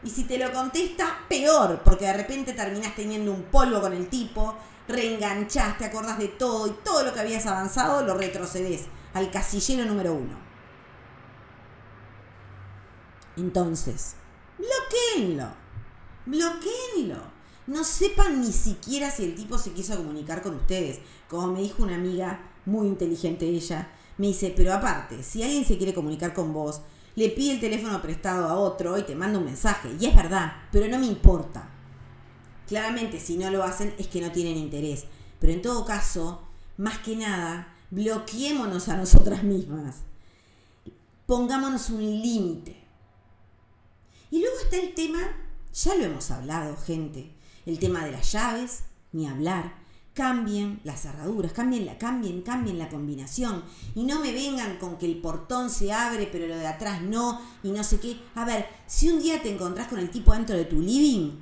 Y 0.03 0.09
si 0.09 0.25
te 0.25 0.37
lo 0.37 0.51
contesta, 0.51 1.19
peor, 1.29 1.81
porque 1.83 2.05
de 2.05 2.13
repente 2.13 2.53
terminás 2.53 2.95
teniendo 2.95 3.31
un 3.31 3.43
polvo 3.43 3.79
con 3.79 3.93
el 3.93 4.09
tipo, 4.09 4.55
reenganchás, 4.87 5.77
te 5.77 5.85
acordás 5.85 6.17
de 6.19 6.27
todo 6.27 6.67
y 6.67 6.71
todo 6.83 7.03
lo 7.03 7.13
que 7.13 7.19
habías 7.19 7.45
avanzado 7.45 8.03
lo 8.03 8.15
retrocedes 8.15 8.85
al 9.13 9.31
casillero 9.31 9.85
número 9.85 10.13
uno. 10.13 10.37
Entonces, 13.37 14.15
bloqueenlo, 14.57 15.47
bloqueenlo. 16.25 17.36
No 17.67 17.83
sepan 17.83 18.41
ni 18.41 18.51
siquiera 18.51 19.11
si 19.11 19.25
el 19.25 19.35
tipo 19.35 19.57
se 19.57 19.73
quiso 19.73 19.97
comunicar 19.97 20.41
con 20.41 20.55
ustedes. 20.55 20.99
Como 21.29 21.47
me 21.47 21.61
dijo 21.61 21.83
una 21.83 21.95
amiga, 21.95 22.39
muy 22.65 22.87
inteligente 22.87 23.45
ella, 23.45 23.89
me 24.17 24.27
dice, 24.27 24.53
pero 24.55 24.73
aparte, 24.73 25.21
si 25.21 25.43
alguien 25.43 25.65
se 25.65 25.77
quiere 25.77 25.93
comunicar 25.93 26.33
con 26.33 26.53
vos, 26.53 26.81
le 27.15 27.29
pide 27.29 27.53
el 27.53 27.59
teléfono 27.59 28.01
prestado 28.01 28.47
a 28.47 28.57
otro 28.57 28.97
y 28.97 29.03
te 29.03 29.15
manda 29.15 29.39
un 29.39 29.45
mensaje. 29.45 29.89
Y 29.99 30.05
es 30.05 30.15
verdad, 30.15 30.53
pero 30.71 30.87
no 30.87 30.97
me 30.97 31.07
importa. 31.07 31.69
Claramente, 32.67 33.19
si 33.19 33.37
no 33.37 33.49
lo 33.49 33.63
hacen 33.63 33.93
es 33.97 34.07
que 34.07 34.21
no 34.21 34.31
tienen 34.31 34.57
interés. 34.57 35.05
Pero 35.39 35.53
en 35.53 35.61
todo 35.61 35.85
caso, 35.85 36.43
más 36.77 36.99
que 36.99 37.15
nada, 37.15 37.73
bloqueémonos 37.91 38.87
a 38.89 38.97
nosotras 38.97 39.43
mismas. 39.43 39.97
Pongámonos 41.25 41.89
un 41.89 42.01
límite. 42.01 42.77
Y 44.31 44.39
luego 44.39 44.55
está 44.61 44.77
el 44.77 44.93
tema, 44.93 45.19
ya 45.73 45.95
lo 45.95 46.03
hemos 46.03 46.31
hablado, 46.31 46.75
gente, 46.77 47.31
el 47.67 47.77
tema 47.77 48.03
de 48.03 48.11
las 48.11 48.31
llaves, 48.31 48.85
ni 49.11 49.27
hablar 49.27 49.87
cambien 50.17 50.81
las 50.83 51.03
cerraduras, 51.03 51.53
cambien 51.53 51.85
la, 51.85 51.99
cambien, 51.99 52.41
cambien 52.41 52.79
la 52.79 52.89
combinación. 52.89 53.63
Y 53.93 54.03
no 54.03 54.19
me 54.19 54.33
vengan 54.33 54.77
con 54.79 54.97
que 54.97 55.05
el 55.05 55.21
portón 55.21 55.69
se 55.69 55.93
abre, 55.93 56.27
pero 56.31 56.47
lo 56.47 56.57
de 56.57 56.65
atrás 56.65 57.03
no, 57.03 57.39
y 57.61 57.69
no 57.69 57.83
sé 57.83 57.99
qué. 57.99 58.19
A 58.33 58.43
ver, 58.43 58.65
si 58.87 59.09
un 59.09 59.21
día 59.21 59.43
te 59.43 59.53
encontrás 59.53 59.87
con 59.87 59.99
el 59.99 60.09
tipo 60.09 60.33
dentro 60.33 60.57
de 60.57 60.65
tu 60.65 60.81
living 60.81 61.33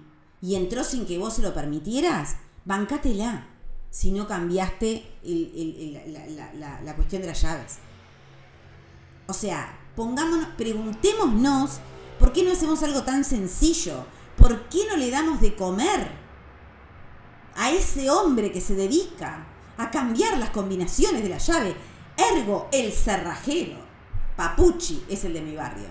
y 0.41 0.55
entró 0.55 0.83
sin 0.83 1.05
que 1.05 1.17
vos 1.17 1.35
se 1.35 1.41
lo 1.41 1.53
permitieras, 1.53 2.35
bancátela. 2.65 3.47
Si 3.89 4.11
no 4.11 4.27
cambiaste 4.27 5.05
la, 6.57 6.81
la 6.81 6.95
cuestión 6.97 7.21
de 7.21 7.29
las 7.29 7.41
llaves. 7.41 7.77
O 9.27 9.33
sea, 9.33 9.79
pongámonos, 9.95 10.49
preguntémonos 10.57 11.79
por 12.19 12.33
qué 12.33 12.43
no 12.43 12.51
hacemos 12.51 12.83
algo 12.83 13.03
tan 13.03 13.23
sencillo. 13.23 14.05
¿Por 14.45 14.69
qué 14.69 14.85
no 14.87 14.97
le 14.97 15.09
damos 15.09 15.41
de 15.41 15.55
comer? 15.55 16.25
a 17.55 17.71
ese 17.71 18.09
hombre 18.09 18.51
que 18.51 18.61
se 18.61 18.75
dedica 18.75 19.45
a 19.77 19.89
cambiar 19.89 20.37
las 20.37 20.49
combinaciones 20.49 21.23
de 21.23 21.29
la 21.29 21.37
llave. 21.37 21.75
Ergo, 22.17 22.69
el 22.71 22.91
cerrajero. 22.91 23.77
Papuchi 24.35 25.05
es 25.09 25.23
el 25.23 25.33
de 25.33 25.41
mi 25.41 25.55
barrio. 25.55 25.87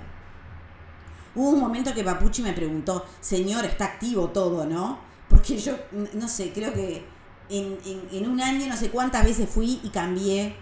Hubo 1.35 1.51
un 1.51 1.61
momento 1.61 1.93
que 1.95 2.05
Papuchi 2.05 2.43
me 2.43 2.53
preguntó, 2.53 3.05
señor, 3.21 3.65
está 3.65 3.87
activo 3.87 4.29
todo, 4.29 4.67
¿no? 4.67 4.99
Porque 5.29 5.57
yo, 5.57 5.77
no 6.13 6.29
sé, 6.29 6.53
creo 6.53 6.73
que 6.73 7.05
en, 7.49 8.29
un 8.29 8.41
año 8.41 8.67
no 8.67 8.77
sé 8.77 8.91
cuántas 8.91 9.25
veces 9.25 9.49
fui 9.49 9.81
y 9.83 9.89
cambié 9.89 10.55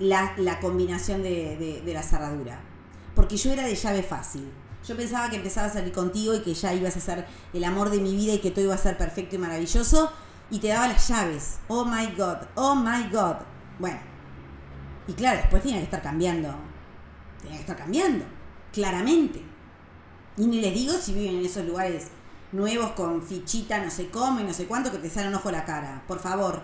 la, 0.00 0.58
combinación 0.60 1.22
de 1.22 1.82
la 1.86 2.02
cerradura. 2.02 2.60
Porque 3.14 3.36
yo 3.36 3.52
era 3.52 3.64
de 3.64 3.74
llave 3.74 4.02
fácil. 4.02 4.52
Yo 4.86 4.96
pensaba 4.96 5.28
que 5.28 5.36
empezaba 5.36 5.66
a 5.66 5.72
salir 5.72 5.92
contigo 5.92 6.32
y 6.34 6.42
que 6.42 6.54
ya 6.54 6.72
ibas 6.72 6.96
a 6.96 7.00
ser 7.00 7.26
el 7.52 7.64
amor 7.64 7.90
de 7.90 7.98
mi 7.98 8.14
vida 8.14 8.34
y 8.34 8.38
que 8.38 8.52
todo 8.52 8.64
iba 8.64 8.74
a 8.74 8.78
ser 8.78 8.96
perfecto 8.96 9.34
y 9.34 9.38
maravilloso. 9.38 10.12
Y 10.48 10.60
te 10.60 10.68
daba 10.68 10.86
las 10.86 11.08
llaves. 11.08 11.58
Oh 11.66 11.84
my 11.84 12.06
God, 12.16 12.36
oh 12.54 12.76
my 12.76 13.08
God. 13.10 13.36
Bueno. 13.80 13.98
Y 15.08 15.14
claro, 15.14 15.38
después 15.38 15.62
tenía 15.62 15.78
que 15.78 15.84
estar 15.84 16.02
cambiando. 16.02 16.54
Tenía 17.40 17.56
que 17.56 17.62
estar 17.62 17.76
cambiando. 17.76 18.24
Claramente. 18.72 19.42
Y 20.36 20.46
ni 20.46 20.60
les 20.60 20.72
digo 20.72 20.92
si 20.92 21.14
viven 21.14 21.36
en 21.36 21.46
esos 21.46 21.64
lugares 21.64 22.08
nuevos 22.52 22.92
con 22.92 23.22
fichita, 23.22 23.82
no 23.82 23.90
sé 23.90 24.08
cómo 24.10 24.38
y 24.38 24.44
no 24.44 24.52
sé 24.52 24.66
cuánto, 24.66 24.92
que 24.92 24.98
te 24.98 25.10
sale 25.10 25.28
un 25.28 25.34
ojo 25.34 25.48
a 25.48 25.52
la 25.52 25.64
cara. 25.64 26.04
Por 26.06 26.20
favor, 26.20 26.62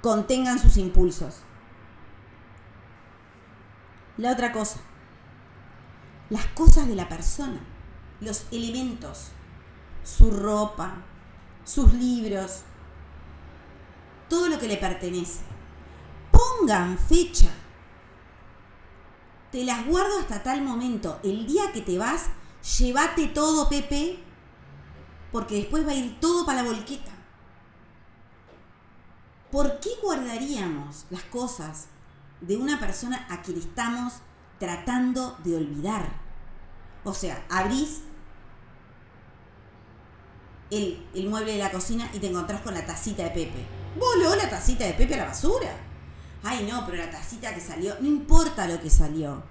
contengan 0.00 0.58
sus 0.58 0.76
impulsos. 0.76 1.42
La 4.16 4.32
otra 4.32 4.50
cosa 4.50 4.80
las 6.30 6.46
cosas 6.48 6.86
de 6.88 6.94
la 6.94 7.08
persona, 7.08 7.60
los 8.20 8.46
elementos, 8.50 9.28
su 10.04 10.30
ropa, 10.30 11.04
sus 11.64 11.92
libros. 11.92 12.62
todo 14.28 14.48
lo 14.48 14.58
que 14.58 14.68
le 14.68 14.76
pertenece. 14.76 15.40
Pongan 16.30 16.98
fecha. 16.98 17.48
Te 19.50 19.64
las 19.64 19.86
guardo 19.86 20.18
hasta 20.20 20.42
tal 20.42 20.60
momento. 20.62 21.18
El 21.22 21.46
día 21.46 21.72
que 21.72 21.80
te 21.80 21.96
vas, 21.96 22.26
llévate 22.78 23.28
todo, 23.28 23.70
Pepe, 23.70 24.18
porque 25.32 25.56
después 25.56 25.86
va 25.86 25.92
a 25.92 25.94
ir 25.94 26.20
todo 26.20 26.44
para 26.44 26.62
la 26.62 26.68
volqueta. 26.68 27.12
¿Por 29.50 29.80
qué 29.80 29.88
guardaríamos 30.02 31.06
las 31.08 31.22
cosas 31.24 31.86
de 32.42 32.58
una 32.58 32.78
persona 32.78 33.26
a 33.30 33.40
quien 33.40 33.58
estamos 33.58 34.14
tratando 34.58 35.36
de 35.44 35.56
olvidar? 35.56 36.08
O 37.04 37.14
sea, 37.14 37.44
abrís 37.48 38.02
el, 40.70 41.06
el, 41.14 41.28
mueble 41.28 41.52
de 41.52 41.58
la 41.58 41.70
cocina 41.70 42.10
y 42.12 42.18
te 42.18 42.28
encontrás 42.28 42.60
con 42.62 42.74
la 42.74 42.84
tacita 42.84 43.24
de 43.24 43.30
Pepe. 43.30 43.66
¿Voló 43.98 44.34
la 44.36 44.50
tacita 44.50 44.84
de 44.84 44.94
Pepe 44.94 45.14
a 45.14 45.18
la 45.18 45.26
basura? 45.26 45.70
Ay, 46.42 46.68
no, 46.70 46.84
pero 46.86 46.98
la 46.98 47.10
tacita 47.10 47.54
que 47.54 47.60
salió, 47.60 47.94
no 48.00 48.06
importa 48.06 48.66
lo 48.66 48.80
que 48.80 48.90
salió. 48.90 49.42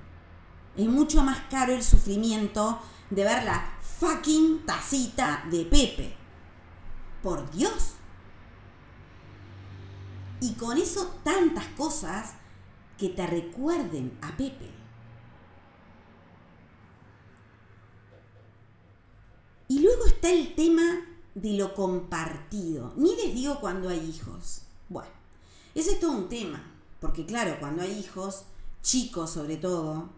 Es 0.76 0.88
mucho 0.88 1.24
más 1.24 1.40
caro 1.50 1.74
el 1.74 1.84
sufrimiento 1.84 2.80
de 3.10 3.24
ver 3.24 3.44
la 3.44 3.74
fucking 4.00 4.66
tacita 4.66 5.44
de 5.50 5.66
Pepe. 5.66 6.16
Por 7.24 7.50
Dios. 7.52 7.94
Y 10.40 10.54
con 10.54 10.78
eso 10.78 11.20
tantas 11.24 11.66
cosas 11.70 12.34
que 12.98 13.10
te 13.10 13.26
recuerden 13.26 14.18
a 14.22 14.36
Pepe. 14.38 14.72
Y 19.68 19.80
luego 19.80 20.06
está 20.17 20.31
el 20.31 20.55
tema 20.55 21.05
de 21.36 21.53
lo 21.53 21.75
compartido. 21.75 22.91
Ni 22.97 23.15
les 23.15 23.36
digo 23.36 23.59
cuando 23.59 23.89
hay 23.89 24.00
hijos. 24.00 24.63
Bueno, 24.89 25.09
ese 25.75 25.91
es 25.91 26.00
todo 26.00 26.12
un 26.12 26.27
tema. 26.27 26.63
Porque 27.00 27.25
claro, 27.25 27.57
cuando 27.59 27.83
hay 27.83 28.00
hijos, 28.00 28.45
chicos 28.81 29.29
sobre 29.29 29.57
todo, 29.57 30.09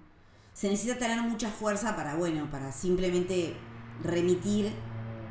se 0.54 0.70
necesita 0.70 0.98
tener 0.98 1.22
mucha 1.22 1.50
fuerza 1.52 1.98
para, 1.98 2.16
bueno, 2.16 2.50
para 2.50 2.72
simplemente 2.72 3.58
remitir 4.02 4.72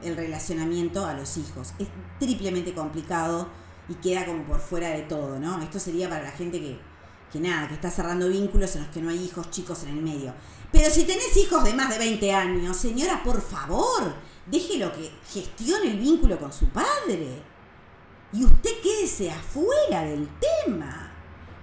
el 0.03 0.17
relacionamiento 0.17 1.07
a 1.07 1.15
los 1.15 1.39
hijos. 1.39 1.73
Es 1.79 1.89
triplemente 2.21 2.75
complicado 2.75 3.49
y 3.89 3.95
queda 3.95 4.27
como 4.27 4.45
por 4.45 4.61
fuera 4.61 4.91
de 4.91 5.03
todo, 5.03 5.41
¿no? 5.41 5.63
Esto 5.63 5.81
sería 5.81 6.11
para 6.11 6.25
la 6.25 6.33
gente 6.33 6.61
que, 6.61 6.79
que 7.33 7.41
nada, 7.41 7.69
que 7.69 7.75
está 7.75 7.91
cerrando 7.91 8.29
vínculos 8.29 8.77
en 8.77 8.83
los 8.83 8.91
que 8.91 9.01
no 9.01 9.09
hay 9.09 9.25
hijos 9.25 9.51
chicos 9.51 9.85
en 9.85 9.97
el 9.97 10.03
medio. 10.03 10.35
Pero 10.71 10.91
si 10.91 11.05
tenés 11.05 11.35
hijos 11.39 11.65
de 11.65 11.73
más 11.73 11.89
de 11.89 11.97
20 11.97 12.35
años, 12.35 12.77
señora, 12.77 13.23
por 13.25 13.41
favor, 13.41 14.15
déjelo 14.51 14.93
que 14.93 15.11
gestione 15.31 15.93
el 15.93 15.99
vínculo 15.99 16.39
con 16.39 16.53
su 16.53 16.67
padre. 16.69 17.43
Y 18.33 18.45
usted 18.45 18.81
quédese 18.83 19.31
afuera 19.31 20.03
del 20.03 20.29
tema. 20.39 21.13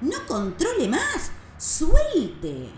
No 0.01 0.25
controle 0.27 0.87
más, 0.87 1.31
suelte. 1.57 2.69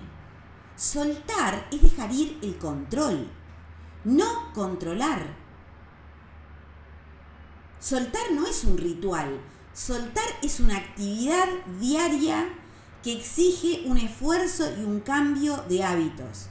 Soltar 0.75 1.67
es 1.71 1.81
dejar 1.81 2.11
ir 2.11 2.37
el 2.41 2.57
control, 2.57 3.27
no 4.03 4.53
controlar. 4.53 5.35
Soltar 7.79 8.31
no 8.31 8.45
es 8.45 8.63
un 8.63 8.77
ritual, 8.77 9.39
soltar 9.73 10.25
es 10.43 10.59
una 10.59 10.77
actividad 10.77 11.47
diaria 11.79 12.47
que 13.03 13.13
exige 13.13 13.83
un 13.85 13.97
esfuerzo 13.97 14.65
y 14.77 14.83
un 14.83 14.99
cambio 14.99 15.57
de 15.69 15.83
hábitos. 15.83 16.47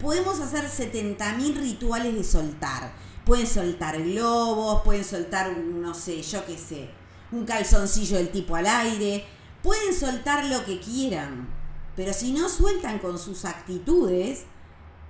Podemos 0.00 0.40
hacer 0.40 0.64
70.000 0.68 1.54
rituales 1.54 2.14
de 2.14 2.24
soltar. 2.24 2.92
Pueden 3.24 3.46
soltar 3.46 4.02
globos, 4.02 4.82
pueden 4.82 5.04
soltar, 5.04 5.56
no 5.58 5.92
sé, 5.94 6.22
yo 6.22 6.44
qué 6.46 6.56
sé, 6.56 6.88
un 7.30 7.44
calzoncillo 7.44 8.16
del 8.16 8.30
tipo 8.30 8.56
al 8.56 8.66
aire. 8.66 9.24
Pueden 9.62 9.92
soltar 9.94 10.44
lo 10.46 10.64
que 10.64 10.80
quieran. 10.80 11.48
Pero 11.96 12.12
si 12.12 12.32
no 12.32 12.48
sueltan 12.48 13.00
con 13.00 13.18
sus 13.18 13.44
actitudes, 13.44 14.44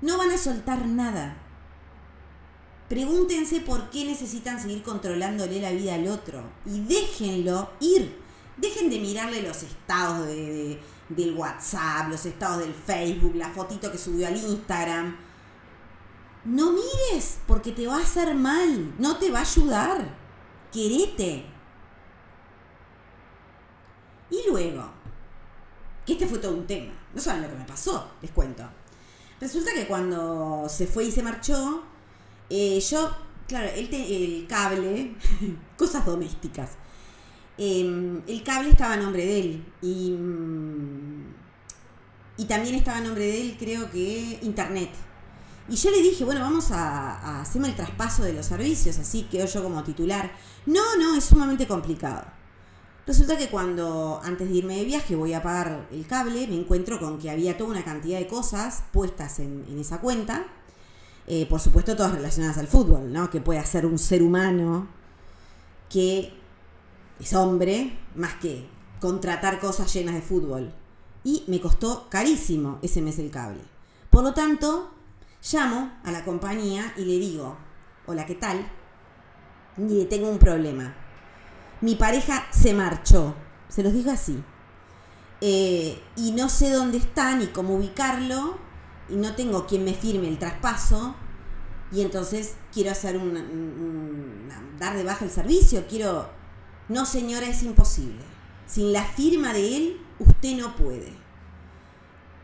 no 0.01 0.17
van 0.17 0.31
a 0.31 0.39
soltar 0.39 0.87
nada. 0.87 1.37
Pregúntense 2.89 3.61
por 3.61 3.91
qué 3.91 4.07
necesitan 4.07 4.61
seguir 4.61 4.83
controlándole 4.83 5.61
la 5.61 5.73
vida 5.73 5.95
al 5.95 6.09
otro 6.09 6.43
y 6.65 6.81
déjenlo 6.81 7.71
ir. 7.81 8.19
Dejen 8.57 8.89
de 8.89 8.99
mirarle 8.99 9.43
los 9.43 9.63
estados 9.63 10.27
de, 10.27 10.81
del 11.09 11.35
WhatsApp, 11.35 12.09
los 12.11 12.25
estados 12.27 12.59
del 12.59 12.75
Facebook, 12.75 13.35
la 13.35 13.49
fotito 13.51 13.91
que 13.91 13.99
subió 13.99 14.27
al 14.27 14.37
Instagram. 14.37 15.17
No 16.45 16.73
mires 16.73 17.39
porque 17.47 17.73
te 17.73 17.87
va 17.87 17.97
a 17.97 18.03
hacer 18.03 18.35
mal, 18.35 18.95
no 18.99 19.17
te 19.17 19.31
va 19.31 19.41
a 19.41 19.43
ayudar. 19.43 20.17
Querete. 20.73 21.47
Y 24.31 24.43
luego, 24.49 24.91
que 26.05 26.13
este 26.13 26.27
fue 26.27 26.39
todo 26.39 26.53
un 26.53 26.67
tema. 26.67 26.93
No 27.15 27.21
saben 27.21 27.43
lo 27.43 27.49
que 27.49 27.57
me 27.57 27.65
pasó, 27.65 28.13
les 28.23 28.31
cuento. 28.31 28.65
Resulta 29.41 29.73
que 29.73 29.87
cuando 29.87 30.69
se 30.69 30.87
fue 30.87 31.05
y 31.05 31.13
se 31.13 31.23
marchó, 31.23 31.85
eh, 32.51 32.81
yo, 32.81 33.15
claro, 33.47 33.69
el, 33.75 33.93
el 33.93 34.47
cable, 34.49 35.15
cosas 35.77 36.05
domésticas. 36.05 36.73
Em, 37.59 38.23
el 38.27 38.43
cable 38.45 38.71
estaba 38.71 38.95
a 38.95 38.97
nombre 38.97 39.27
de 39.27 39.41
él 39.41 39.65
y, 39.83 40.11
mm, 40.13 41.35
y 42.39 42.45
también 42.45 42.77
estaba 42.77 42.99
a 42.99 43.01
nombre 43.01 43.25
de 43.25 43.41
él, 43.41 43.57
creo 43.59 43.91
que, 43.91 44.39
internet. 44.43 44.91
Y 45.69 45.77
yo 45.77 45.91
le 45.91 46.01
dije, 46.01 46.25
bueno, 46.25 46.41
vamos 46.41 46.71
a, 46.71 47.41
hacerme 47.41 47.69
el 47.69 47.75
traspaso 47.75 48.23
de 48.23 48.33
los 48.33 48.47
servicios, 48.47 48.99
así 48.99 49.25
quedo 49.25 49.47
yo 49.47 49.63
como 49.63 49.83
titular. 49.85 50.33
No, 50.67 50.97
no, 50.97 51.17
es 51.17 51.25
sumamente 51.25 51.67
complicado. 51.67 52.25
Resulta 53.07 53.37
que 53.37 53.49
cuando 53.49 54.21
antes 54.25 54.49
de 54.49 54.55
irme 54.57 54.77
de 54.77 54.85
viaje 54.85 55.17
voy 55.17 55.33
a 55.35 55.43
pagar 55.43 55.89
el 55.91 56.07
cable, 56.07 56.47
me 56.47 56.55
encuentro 56.57 56.99
con 57.01 57.19
que 57.19 57.31
había 57.31 57.57
toda 57.57 57.71
una 57.71 57.85
cantidad 57.85 58.19
de 58.19 58.27
cosas 58.27 58.85
puestas 58.93 59.41
en, 59.41 59.65
en 59.69 59.79
esa 59.79 60.01
cuenta 60.01 60.47
eh, 61.31 61.45
por 61.45 61.61
supuesto 61.61 61.95
todas 61.95 62.13
relacionadas 62.13 62.57
al 62.57 62.69
fútbol, 62.69 63.13
¿no? 63.13 63.29
Que 63.29 63.43
puede 63.43 63.61
hacer 63.61 63.85
un 63.85 63.99
ser 63.99 64.23
humano 64.23 64.89
que 65.91 66.33
es 67.21 67.35
hombre, 67.35 67.99
más 68.15 68.35
que 68.35 68.69
contratar 69.01 69.61
cosas 69.61 69.93
llenas 69.93 70.15
de 70.15 70.23
fútbol. 70.23 70.73
Y 71.25 71.45
me 71.47 71.61
costó 71.61 72.09
carísimo 72.09 72.79
ese 72.83 73.03
mes 73.03 73.19
el 73.19 73.31
cable. 73.31 73.61
Por 74.11 74.23
lo 74.23 74.35
tanto, 74.35 74.91
llamo 75.53 75.93
a 76.05 76.13
la 76.13 76.25
compañía 76.25 76.93
y 76.97 77.05
le 77.05 77.19
digo, 77.19 77.57
hola, 78.07 78.27
¿qué 78.27 78.35
tal? 78.35 78.71
Y 79.77 80.05
tengo 80.07 80.29
un 80.29 80.39
problema. 80.39 80.95
Mi 81.81 81.95
pareja 81.95 82.47
se 82.51 82.75
marchó, 82.75 83.35
se 83.69 83.83
los 83.83 83.93
digo 83.93 84.11
así. 84.11 84.43
Eh, 85.41 86.01
y 86.17 86.33
no 86.33 86.49
sé 86.49 86.71
dónde 86.71 86.99
está 86.99 87.37
ni 87.37 87.47
cómo 87.49 87.77
ubicarlo 87.77 88.59
y 89.09 89.15
no 89.15 89.35
tengo 89.37 89.67
quien 89.67 89.85
me 89.85 89.95
firme 89.95 90.27
el 90.27 90.39
traspaso 90.39 91.15
y 91.93 92.03
entonces 92.03 92.57
quiero 92.73 92.91
hacer 92.91 93.17
un, 93.17 94.49
dar 94.79 94.97
de 94.97 95.05
baja 95.05 95.25
el 95.25 95.31
servicio, 95.31 95.87
quiero 95.89 96.29
no 96.89 97.05
señora 97.05 97.47
es 97.47 97.63
imposible. 97.63 98.25
Sin 98.67 98.93
la 98.93 99.05
firma 99.05 99.53
de 99.53 99.77
él 99.77 100.01
usted 100.19 100.57
no 100.57 100.75
puede. 100.77 101.13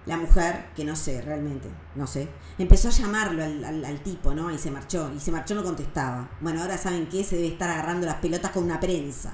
La 0.07 0.19
mujer, 0.19 0.67
que 0.77 0.85
no 0.85 0.97
sé 0.97 1.23
realmente, 1.23 1.71
no 1.95 2.07
sé, 2.07 2.29
empezó 2.59 2.89
a 2.89 2.93
llamarlo 2.93 3.43
al, 3.43 4.01
tipo, 4.03 4.35
¿no? 4.35 4.51
Y 4.51 4.59
se 4.59 4.71
marchó, 4.71 5.11
y 5.17 5.21
se 5.21 5.33
marchó 5.33 5.55
no 5.55 5.63
contestaba. 5.63 6.29
Bueno, 6.41 6.61
ahora 6.61 6.77
saben 6.77 7.09
que 7.09 7.25
se 7.25 7.37
debe 7.37 7.49
estar 7.49 7.71
agarrando 7.71 8.07
las 8.07 8.17
pelotas 8.17 8.51
con 8.51 8.65
una 8.65 8.81
prensa. 8.81 9.33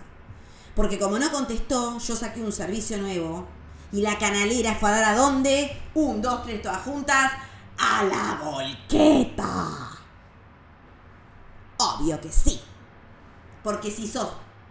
Porque 0.77 0.99
como 0.99 1.19
no 1.19 1.31
contestó, 1.33 1.99
yo 1.99 2.15
saqué 2.15 2.41
un 2.41 2.53
servicio 2.53 2.99
nuevo 2.99 3.49
y 3.93 4.03
la 4.03 4.17
canalera 4.19 4.77
fue 4.77 4.91
a 4.91 4.93
dar 4.93 5.05
a 5.05 5.17
dónde? 5.17 5.77
Un, 5.95 6.23
dos, 6.23 6.45
tres, 6.45 6.63
todas 6.63 6.83
juntas. 6.83 7.33
A 7.77 8.05
la 8.05 8.41
volqueta. 8.45 9.91
Obvio 11.79 12.21
que 12.21 12.31
sí. 12.31 12.61
Porque 13.65 13.91
si 13.91 14.07
sos 14.07 14.29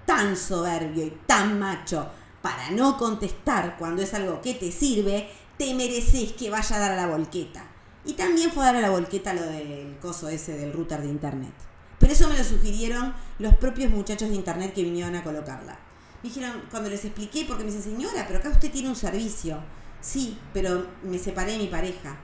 tan 0.09 0.35
soberbio 0.35 1.05
y 1.05 1.11
tan 1.27 1.59
macho 1.59 2.09
para 2.41 2.71
no 2.71 2.97
contestar 2.97 3.77
cuando 3.77 4.01
es 4.01 4.11
algo 4.15 4.41
que 4.41 4.55
te 4.55 4.71
sirve, 4.71 5.29
te 5.55 5.71
mereces 5.75 6.31
que 6.31 6.49
vaya 6.49 6.77
a 6.77 6.79
dar 6.79 6.91
a 6.93 6.95
la 6.95 7.05
volqueta. 7.05 7.63
Y 8.05 8.13
también 8.13 8.49
fue 8.49 8.63
a 8.63 8.67
dar 8.67 8.77
a 8.77 8.81
la 8.81 8.89
volqueta 8.89 9.35
lo 9.35 9.43
del 9.43 9.99
coso 10.01 10.27
ese 10.27 10.57
del 10.57 10.73
router 10.73 11.03
de 11.03 11.09
internet. 11.09 11.53
Pero 11.99 12.11
eso 12.11 12.27
me 12.27 12.35
lo 12.35 12.43
sugirieron 12.43 13.13
los 13.37 13.55
propios 13.57 13.91
muchachos 13.91 14.29
de 14.29 14.35
internet 14.35 14.73
que 14.73 14.81
vinieron 14.81 15.15
a 15.15 15.23
colocarla. 15.23 15.77
Me 16.23 16.29
dijeron, 16.29 16.63
cuando 16.71 16.89
les 16.89 17.05
expliqué, 17.05 17.45
porque 17.47 17.63
me 17.63 17.69
dice, 17.69 17.83
señora, 17.83 18.25
pero 18.25 18.39
acá 18.39 18.49
usted 18.49 18.71
tiene 18.71 18.89
un 18.89 18.95
servicio. 18.95 19.59
Sí, 20.01 20.39
pero 20.55 20.87
me 21.03 21.19
separé 21.19 21.51
de 21.51 21.59
mi 21.59 21.67
pareja. 21.67 22.17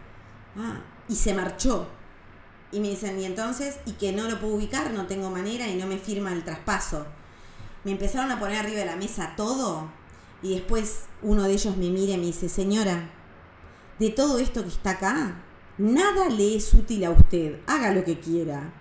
Ah, 0.58 0.82
y 1.08 1.16
se 1.16 1.36
marchó. 1.36 1.88
Y 2.72 2.80
me 2.80 2.90
dicen, 2.90 3.20
y 3.20 3.26
entonces, 3.26 3.76
y 3.86 3.92
que 3.92 4.12
no 4.12 4.28
lo 4.28 4.40
puedo 4.40 4.56
ubicar, 4.56 4.90
no 4.90 5.06
tengo 5.06 5.30
manera 5.30 5.68
y 5.68 5.76
no 5.76 5.86
me 5.86 6.00
firma 6.00 6.34
el 6.34 6.44
traspaso. 6.44 7.06
Me 7.86 7.92
empezaron 7.92 8.32
a 8.32 8.40
poner 8.40 8.58
arriba 8.58 8.80
de 8.80 8.86
la 8.86 8.96
mesa 8.96 9.34
todo. 9.38 9.90
Y 10.42 10.56
después 10.56 11.06
uno 11.22 11.44
de 11.44 11.54
ellos 11.54 11.78
me 11.78 11.90
mira 11.90 12.14
y 12.14 12.18
me 12.18 12.26
dice, 12.26 12.50
señora, 12.50 13.10
de 14.00 14.10
todo 14.10 14.40
esto 14.40 14.64
que 14.64 14.70
está 14.70 14.92
acá, 14.92 15.44
nada 15.78 16.30
le 16.30 16.56
es 16.58 16.74
útil 16.74 17.06
a 17.06 17.12
usted. 17.12 17.62
Haga 17.68 17.92
lo 17.92 18.04
que 18.04 18.20
quiera. 18.20 18.74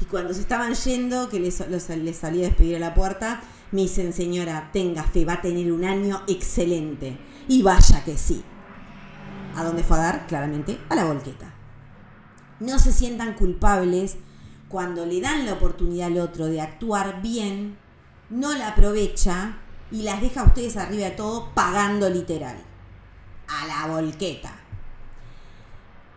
Y 0.00 0.06
cuando 0.06 0.32
se 0.32 0.40
estaban 0.40 0.74
yendo, 0.74 1.28
que 1.28 1.40
les, 1.40 1.68
les 1.68 2.16
salía 2.16 2.46
a 2.46 2.48
despedir 2.48 2.76
a 2.76 2.80
la 2.80 2.94
puerta, 2.94 3.42
Me 3.70 3.82
dicen, 3.82 4.12
señora, 4.12 4.70
tenga 4.72 5.02
fe, 5.02 5.24
va 5.24 5.34
a 5.34 5.40
tener 5.42 5.72
un 5.72 5.84
año 5.84 6.22
excelente. 6.28 7.18
Y 7.48 7.62
vaya 7.62 8.04
que 8.04 8.16
sí. 8.16 8.44
¿A 9.56 9.64
dónde 9.64 9.82
fue 9.82 9.96
a 9.96 10.00
dar? 10.00 10.26
Claramente, 10.26 10.78
a 10.88 10.94
la 10.94 11.04
volqueta. 11.04 11.52
No 12.60 12.78
se 12.78 12.92
sientan 12.92 13.34
culpables 13.34 14.16
cuando 14.68 15.06
le 15.06 15.20
dan 15.20 15.44
la 15.44 15.54
oportunidad 15.54 16.06
al 16.06 16.18
otro 16.18 16.46
de 16.46 16.60
actuar 16.60 17.20
bien, 17.20 17.76
no 18.34 18.52
la 18.52 18.70
aprovecha 18.70 19.56
y 19.92 20.02
las 20.02 20.20
deja 20.20 20.40
a 20.40 20.46
ustedes 20.46 20.76
arriba 20.76 21.04
de 21.04 21.12
todo 21.12 21.54
pagando 21.54 22.10
literal. 22.10 22.56
A 23.46 23.66
la 23.66 23.86
volqueta. 23.86 24.52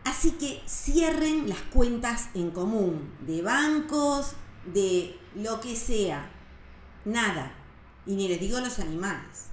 Así 0.03 0.31
que 0.31 0.63
cierren 0.67 1.47
las 1.47 1.61
cuentas 1.61 2.29
en 2.33 2.49
común, 2.49 3.13
de 3.21 3.43
bancos, 3.43 4.33
de 4.73 5.19
lo 5.35 5.61
que 5.61 5.75
sea. 5.75 6.27
Nada. 7.05 7.53
Y 8.07 8.15
ni 8.15 8.27
les 8.27 8.39
digo 8.39 8.59
los 8.61 8.79
animales. 8.79 9.49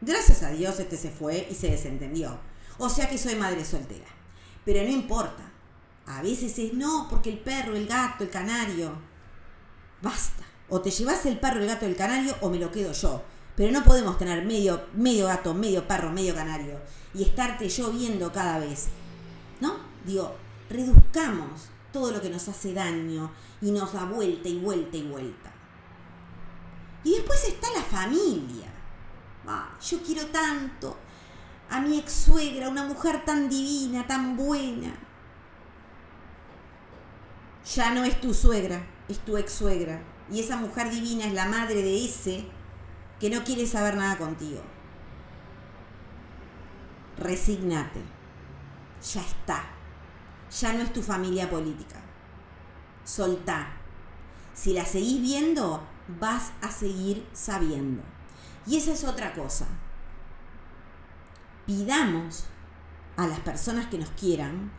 Gracias 0.00 0.42
a 0.42 0.50
Dios 0.50 0.80
este 0.80 0.96
se 0.96 1.10
fue 1.10 1.46
y 1.48 1.54
se 1.54 1.70
desentendió. 1.70 2.40
O 2.78 2.88
sea 2.88 3.08
que 3.08 3.18
soy 3.18 3.36
madre 3.36 3.64
soltera. 3.64 4.08
Pero 4.64 4.82
no 4.82 4.88
importa. 4.88 5.44
A 6.06 6.22
veces 6.22 6.58
es 6.58 6.72
no, 6.74 7.06
porque 7.08 7.30
el 7.30 7.38
perro, 7.38 7.76
el 7.76 7.86
gato, 7.86 8.24
el 8.24 8.30
canario. 8.30 8.90
Basta. 10.02 10.49
O 10.70 10.80
te 10.80 10.90
llevas 10.90 11.26
el 11.26 11.38
perro, 11.38 11.60
el 11.60 11.66
gato, 11.66 11.84
el 11.84 11.96
canario 11.96 12.34
o 12.40 12.48
me 12.48 12.58
lo 12.58 12.70
quedo 12.70 12.92
yo. 12.92 13.22
Pero 13.56 13.72
no 13.72 13.84
podemos 13.84 14.16
tener 14.16 14.44
medio, 14.44 14.86
medio 14.94 15.26
gato, 15.26 15.52
medio 15.52 15.86
perro, 15.86 16.10
medio 16.10 16.34
canario. 16.34 16.78
Y 17.12 17.24
estarte 17.24 17.68
yo 17.68 17.90
viendo 17.90 18.32
cada 18.32 18.58
vez. 18.58 18.86
¿No? 19.60 19.74
Digo, 20.04 20.34
reduzcamos 20.70 21.68
todo 21.92 22.12
lo 22.12 22.20
que 22.20 22.30
nos 22.30 22.48
hace 22.48 22.72
daño 22.72 23.30
y 23.60 23.70
nos 23.72 23.92
da 23.92 24.04
vuelta 24.04 24.48
y 24.48 24.58
vuelta 24.58 24.96
y 24.96 25.02
vuelta. 25.02 25.52
Y 27.02 27.12
después 27.16 27.44
está 27.48 27.68
la 27.72 27.82
familia. 27.82 28.68
yo 29.82 30.02
quiero 30.02 30.26
tanto 30.26 30.96
a 31.68 31.80
mi 31.80 31.98
ex 31.98 32.12
suegra, 32.12 32.68
una 32.68 32.84
mujer 32.84 33.24
tan 33.24 33.48
divina, 33.48 34.06
tan 34.06 34.36
buena. 34.36 34.94
Ya 37.74 37.94
no 37.94 38.04
es 38.04 38.20
tu 38.20 38.34
suegra, 38.34 38.84
es 39.08 39.18
tu 39.20 39.36
ex 39.36 39.52
suegra. 39.52 40.00
Y 40.30 40.40
esa 40.40 40.56
mujer 40.56 40.90
divina 40.90 41.24
es 41.24 41.34
la 41.34 41.46
madre 41.46 41.82
de 41.82 42.04
ese 42.04 42.46
que 43.18 43.30
no 43.30 43.44
quiere 43.44 43.66
saber 43.66 43.96
nada 43.96 44.16
contigo. 44.16 44.62
Resignate. 47.18 48.00
Ya 49.14 49.20
está 49.20 49.80
ya 50.50 50.72
no 50.72 50.80
es 50.80 50.92
tu 50.92 51.02
familia 51.02 51.48
política. 51.48 52.00
Soltá. 53.04 53.68
Si 54.54 54.72
la 54.72 54.84
seguís 54.84 55.20
viendo, 55.20 55.82
vas 56.20 56.52
a 56.60 56.70
seguir 56.70 57.26
sabiendo. 57.32 58.02
Y 58.66 58.76
esa 58.76 58.92
es 58.92 59.04
otra 59.04 59.32
cosa. 59.32 59.66
Pidamos 61.66 62.44
a 63.16 63.26
las 63.26 63.40
personas 63.40 63.86
que 63.86 63.98
nos 63.98 64.10
quieran 64.10 64.72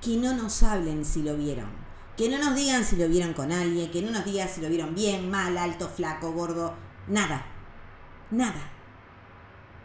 que 0.00 0.16
no 0.16 0.34
nos 0.34 0.62
hablen 0.62 1.04
si 1.04 1.22
lo 1.22 1.36
vieron. 1.36 1.87
Que 2.18 2.28
no 2.28 2.36
nos 2.38 2.56
digan 2.56 2.84
si 2.84 2.96
lo 2.96 3.08
vieron 3.08 3.32
con 3.32 3.52
alguien, 3.52 3.92
que 3.92 4.02
no 4.02 4.10
nos 4.10 4.24
digan 4.24 4.48
si 4.48 4.60
lo 4.60 4.68
vieron 4.68 4.92
bien, 4.92 5.30
mal, 5.30 5.56
alto, 5.56 5.88
flaco, 5.88 6.32
gordo, 6.32 6.74
nada. 7.06 7.46
Nada. 8.32 8.72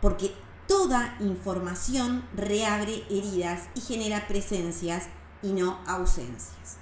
Porque 0.02 0.34
toda 0.67 1.15
información 1.19 2.28
reabre 2.36 3.04
heridas 3.12 3.69
y 3.76 3.82
genera 3.82 4.28
presencias 4.28 5.10
y 5.43 5.54
no 5.54 5.80
ausencias. 5.86 6.78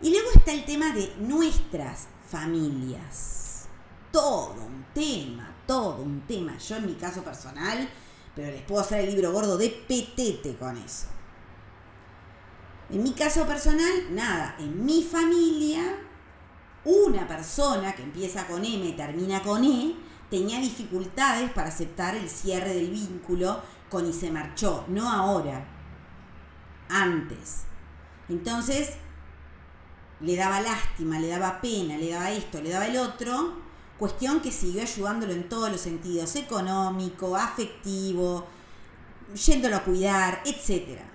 Y 0.00 0.10
luego 0.10 0.30
está 0.34 0.52
el 0.52 0.64
tema 0.64 0.94
de 0.94 1.14
nuestras 1.18 2.08
familias. 2.26 3.66
Todo 4.10 4.64
un 4.64 4.86
tema, 4.94 5.54
todo 5.66 6.02
un 6.02 6.22
tema. 6.22 6.56
Yo 6.56 6.76
en 6.76 6.86
mi 6.86 6.94
caso 6.94 7.22
personal, 7.22 7.86
pero 8.34 8.50
les 8.50 8.62
puedo 8.62 8.80
hacer 8.80 9.00
el 9.00 9.10
libro 9.14 9.30
gordo 9.30 9.58
de 9.58 9.68
petete 9.68 10.56
con 10.56 10.78
eso. 10.78 11.13
En 12.94 13.02
mi 13.02 13.12
caso 13.12 13.44
personal, 13.44 13.92
nada, 14.12 14.54
en 14.56 14.86
mi 14.86 15.02
familia, 15.02 15.82
una 16.84 17.26
persona 17.26 17.92
que 17.92 18.04
empieza 18.04 18.46
con 18.46 18.64
M, 18.64 18.92
termina 18.92 19.42
con 19.42 19.64
E, 19.64 19.96
tenía 20.30 20.60
dificultades 20.60 21.50
para 21.50 21.70
aceptar 21.70 22.14
el 22.14 22.30
cierre 22.30 22.72
del 22.72 22.90
vínculo 22.90 23.60
con 23.90 24.08
y 24.08 24.12
se 24.12 24.30
marchó, 24.30 24.84
no 24.86 25.10
ahora, 25.10 25.66
antes. 26.88 27.64
Entonces, 28.28 28.90
le 30.20 30.36
daba 30.36 30.60
lástima, 30.60 31.18
le 31.18 31.26
daba 31.26 31.60
pena, 31.60 31.96
le 31.98 32.10
daba 32.10 32.30
esto, 32.30 32.62
le 32.62 32.70
daba 32.70 32.86
el 32.86 32.96
otro, 32.96 33.54
cuestión 33.98 34.38
que 34.38 34.52
siguió 34.52 34.82
ayudándolo 34.82 35.32
en 35.32 35.48
todos 35.48 35.68
los 35.68 35.80
sentidos, 35.80 36.36
económico, 36.36 37.34
afectivo, 37.34 38.46
yéndolo 39.34 39.78
a 39.78 39.82
cuidar, 39.82 40.42
etc. 40.44 41.13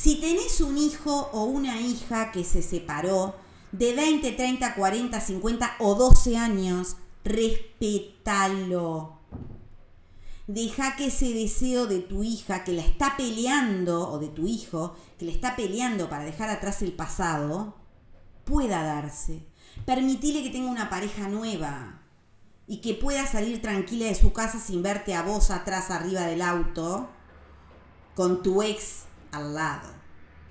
Si 0.00 0.20
tenés 0.20 0.60
un 0.60 0.78
hijo 0.78 1.28
o 1.32 1.44
una 1.44 1.80
hija 1.80 2.30
que 2.30 2.44
se 2.44 2.62
separó 2.62 3.34
de 3.72 3.94
20, 3.94 4.30
30, 4.30 4.76
40, 4.76 5.20
50 5.20 5.76
o 5.80 5.94
12 5.96 6.36
años, 6.36 6.96
respétalo 7.24 9.18
deja 10.46 10.96
que 10.96 11.06
ese 11.06 11.34
deseo 11.34 11.86
de 11.86 11.98
tu 11.98 12.24
hija 12.24 12.64
que 12.64 12.72
la 12.72 12.82
está 12.82 13.16
peleando, 13.16 14.10
o 14.10 14.18
de 14.18 14.28
tu 14.28 14.46
hijo, 14.46 14.96
que 15.18 15.26
le 15.26 15.32
está 15.32 15.56
peleando 15.56 16.08
para 16.08 16.24
dejar 16.24 16.48
atrás 16.48 16.80
el 16.82 16.92
pasado, 16.92 17.76
pueda 18.44 18.82
darse. 18.82 19.46
Permitile 19.84 20.42
que 20.42 20.50
tenga 20.50 20.70
una 20.70 20.88
pareja 20.88 21.28
nueva 21.28 22.02
y 22.66 22.80
que 22.80 22.94
pueda 22.94 23.26
salir 23.26 23.60
tranquila 23.60 24.06
de 24.06 24.14
su 24.14 24.32
casa 24.32 24.58
sin 24.58 24.82
verte 24.82 25.14
a 25.14 25.22
vos 25.22 25.50
atrás 25.50 25.90
arriba 25.90 26.22
del 26.22 26.40
auto 26.40 27.08
con 28.14 28.42
tu 28.42 28.62
ex 28.62 29.07
al 29.32 29.54
lado. 29.54 29.88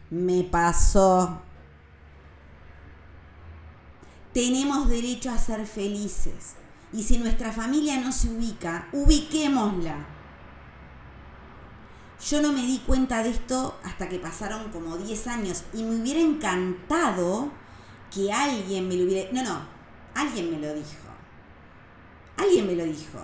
Me 0.10 0.44
pasó. 0.44 1.42
Tenemos 4.34 4.90
derecho 4.90 5.32
a 5.32 5.38
ser 5.38 5.66
felices. 5.66 6.56
Y 6.94 7.04
si 7.04 7.18
nuestra 7.18 7.52
familia 7.52 8.00
no 8.00 8.12
se 8.12 8.30
ubica, 8.30 8.88
ubiquémosla. 8.94 10.06
Yo 12.26 12.42
no 12.42 12.52
me 12.52 12.62
di 12.62 12.80
cuenta 12.80 13.22
de 13.22 13.30
esto 13.30 13.80
hasta 13.84 14.10
que 14.10 14.20
pasaron 14.20 14.72
como 14.72 14.98
10 14.98 15.28
años 15.28 15.64
y 15.74 15.84
me 15.84 16.02
hubiera 16.02 16.20
encantado 16.20 17.52
que 18.14 18.32
alguien 18.32 18.88
me 18.88 18.96
lo 18.96 19.04
hubiera... 19.04 19.32
No, 19.32 19.44
no, 19.44 19.62
alguien 20.16 20.50
me 20.50 20.60
lo 20.60 20.74
dijo. 20.74 21.08
Alguien 22.38 22.68
me 22.68 22.76
lo 22.76 22.86
dijo. 22.86 23.20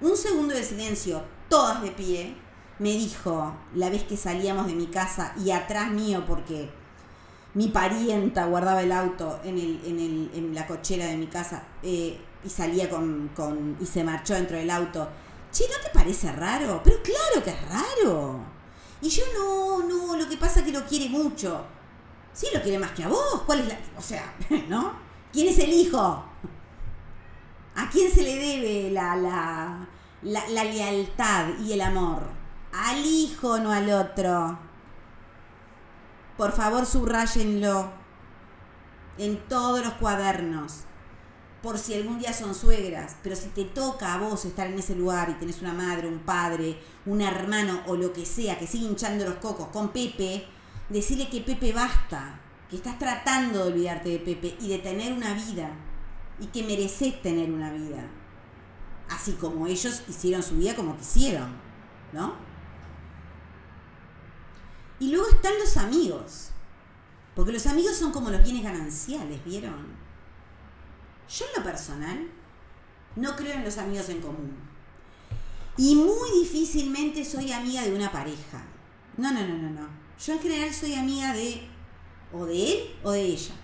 Un 0.00 0.16
segundo 0.16 0.54
de 0.54 0.62
silencio, 0.62 1.22
todas 1.48 1.82
de 1.82 1.90
pie, 1.90 2.36
me 2.78 2.90
dijo 2.90 3.54
la 3.74 3.90
vez 3.90 4.04
que 4.04 4.16
salíamos 4.16 4.66
de 4.66 4.74
mi 4.74 4.86
casa 4.86 5.32
y 5.44 5.50
atrás 5.50 5.90
mío 5.90 6.24
porque 6.26 6.70
mi 7.54 7.68
parienta 7.68 8.46
guardaba 8.46 8.82
el 8.82 8.92
auto 8.92 9.40
en, 9.42 9.58
el, 9.58 9.80
en, 9.84 9.98
el, 9.98 10.30
en 10.34 10.54
la 10.54 10.66
cochera 10.66 11.06
de 11.06 11.16
mi 11.16 11.26
casa. 11.26 11.64
Eh, 11.82 12.20
y 12.44 12.48
salía 12.48 12.88
con, 12.88 13.30
con, 13.34 13.76
y 13.80 13.86
se 13.86 14.04
marchó 14.04 14.34
dentro 14.34 14.56
del 14.56 14.70
auto. 14.70 15.08
Che, 15.50 15.64
¿no 15.64 15.74
te 15.82 15.90
parece 15.92 16.30
raro? 16.30 16.80
Pero 16.84 17.02
claro 17.02 17.42
que 17.42 17.50
es 17.50 17.68
raro. 17.68 18.40
Y 19.00 19.08
yo 19.08 19.24
no, 19.36 19.82
no, 19.82 20.16
lo 20.16 20.28
que 20.28 20.36
pasa 20.36 20.60
es 20.60 20.66
que 20.66 20.72
lo 20.72 20.84
quiere 20.84 21.08
mucho. 21.08 21.64
Sí, 22.32 22.46
lo 22.54 22.62
quiere 22.62 22.78
más 22.78 22.92
que 22.92 23.02
a 23.04 23.08
vos. 23.08 23.42
¿Cuál 23.44 23.60
es 23.60 23.68
la...? 23.68 23.78
O 23.96 24.02
sea, 24.02 24.34
¿no? 24.68 24.92
¿Quién 25.32 25.48
es 25.48 25.58
el 25.58 25.72
hijo? 25.72 25.98
¿A 27.74 27.90
quién 27.90 28.12
se 28.12 28.22
le 28.22 28.36
debe 28.36 28.90
la, 28.90 29.16
la, 29.16 29.88
la, 30.22 30.48
la 30.48 30.64
lealtad 30.64 31.46
y 31.60 31.72
el 31.72 31.80
amor? 31.80 32.37
Al 32.78 33.04
hijo, 33.04 33.58
no 33.58 33.72
al 33.72 33.90
otro. 33.90 34.56
Por 36.36 36.52
favor, 36.52 36.86
subrayenlo 36.86 37.90
en 39.18 39.36
todos 39.48 39.84
los 39.84 39.94
cuadernos 39.94 40.84
por 41.60 41.76
si 41.76 41.94
algún 41.94 42.20
día 42.20 42.32
son 42.32 42.54
suegras, 42.54 43.16
pero 43.20 43.34
si 43.34 43.48
te 43.48 43.64
toca 43.64 44.14
a 44.14 44.18
vos 44.18 44.44
estar 44.44 44.68
en 44.68 44.78
ese 44.78 44.94
lugar 44.94 45.28
y 45.28 45.34
tenés 45.34 45.60
una 45.60 45.72
madre, 45.72 46.06
un 46.06 46.20
padre, 46.20 46.78
un 47.04 47.20
hermano 47.20 47.82
o 47.88 47.96
lo 47.96 48.12
que 48.12 48.24
sea 48.24 48.56
que 48.56 48.68
sigue 48.68 48.86
hinchando 48.86 49.24
los 49.24 49.34
cocos 49.36 49.66
con 49.68 49.88
Pepe, 49.88 50.46
decirle 50.88 51.28
que 51.28 51.40
Pepe 51.40 51.72
basta, 51.72 52.40
que 52.70 52.76
estás 52.76 52.96
tratando 52.96 53.64
de 53.64 53.72
olvidarte 53.72 54.08
de 54.10 54.18
Pepe 54.20 54.56
y 54.60 54.68
de 54.68 54.78
tener 54.78 55.12
una 55.12 55.34
vida 55.34 55.70
y 56.38 56.46
que 56.46 56.62
mereces 56.62 57.20
tener 57.22 57.50
una 57.50 57.72
vida, 57.72 58.06
así 59.10 59.32
como 59.32 59.66
ellos 59.66 60.04
hicieron 60.08 60.44
su 60.44 60.54
vida 60.54 60.76
como 60.76 60.96
quisieron, 60.96 61.56
¿no? 62.12 62.47
Y 65.00 65.12
luego 65.12 65.28
están 65.28 65.58
los 65.58 65.76
amigos, 65.76 66.50
porque 67.34 67.52
los 67.52 67.66
amigos 67.66 67.96
son 67.96 68.10
como 68.10 68.30
los 68.30 68.42
bienes 68.42 68.64
gananciales, 68.64 69.44
¿vieron? 69.44 69.86
Yo 71.28 71.44
en 71.46 71.62
lo 71.62 71.64
personal 71.64 72.28
no 73.16 73.36
creo 73.36 73.54
en 73.54 73.64
los 73.64 73.78
amigos 73.78 74.08
en 74.08 74.20
común. 74.20 74.56
Y 75.76 75.94
muy 75.94 76.40
difícilmente 76.40 77.24
soy 77.24 77.52
amiga 77.52 77.82
de 77.82 77.94
una 77.94 78.10
pareja. 78.10 78.64
No, 79.16 79.32
no, 79.32 79.46
no, 79.46 79.54
no, 79.54 79.70
no. 79.70 79.88
Yo 80.24 80.32
en 80.32 80.40
general 80.40 80.74
soy 80.74 80.94
amiga 80.94 81.32
de 81.32 81.68
o 82.32 82.44
de 82.44 82.72
él 82.72 82.96
o 83.04 83.12
de 83.12 83.22
ella. 83.22 83.54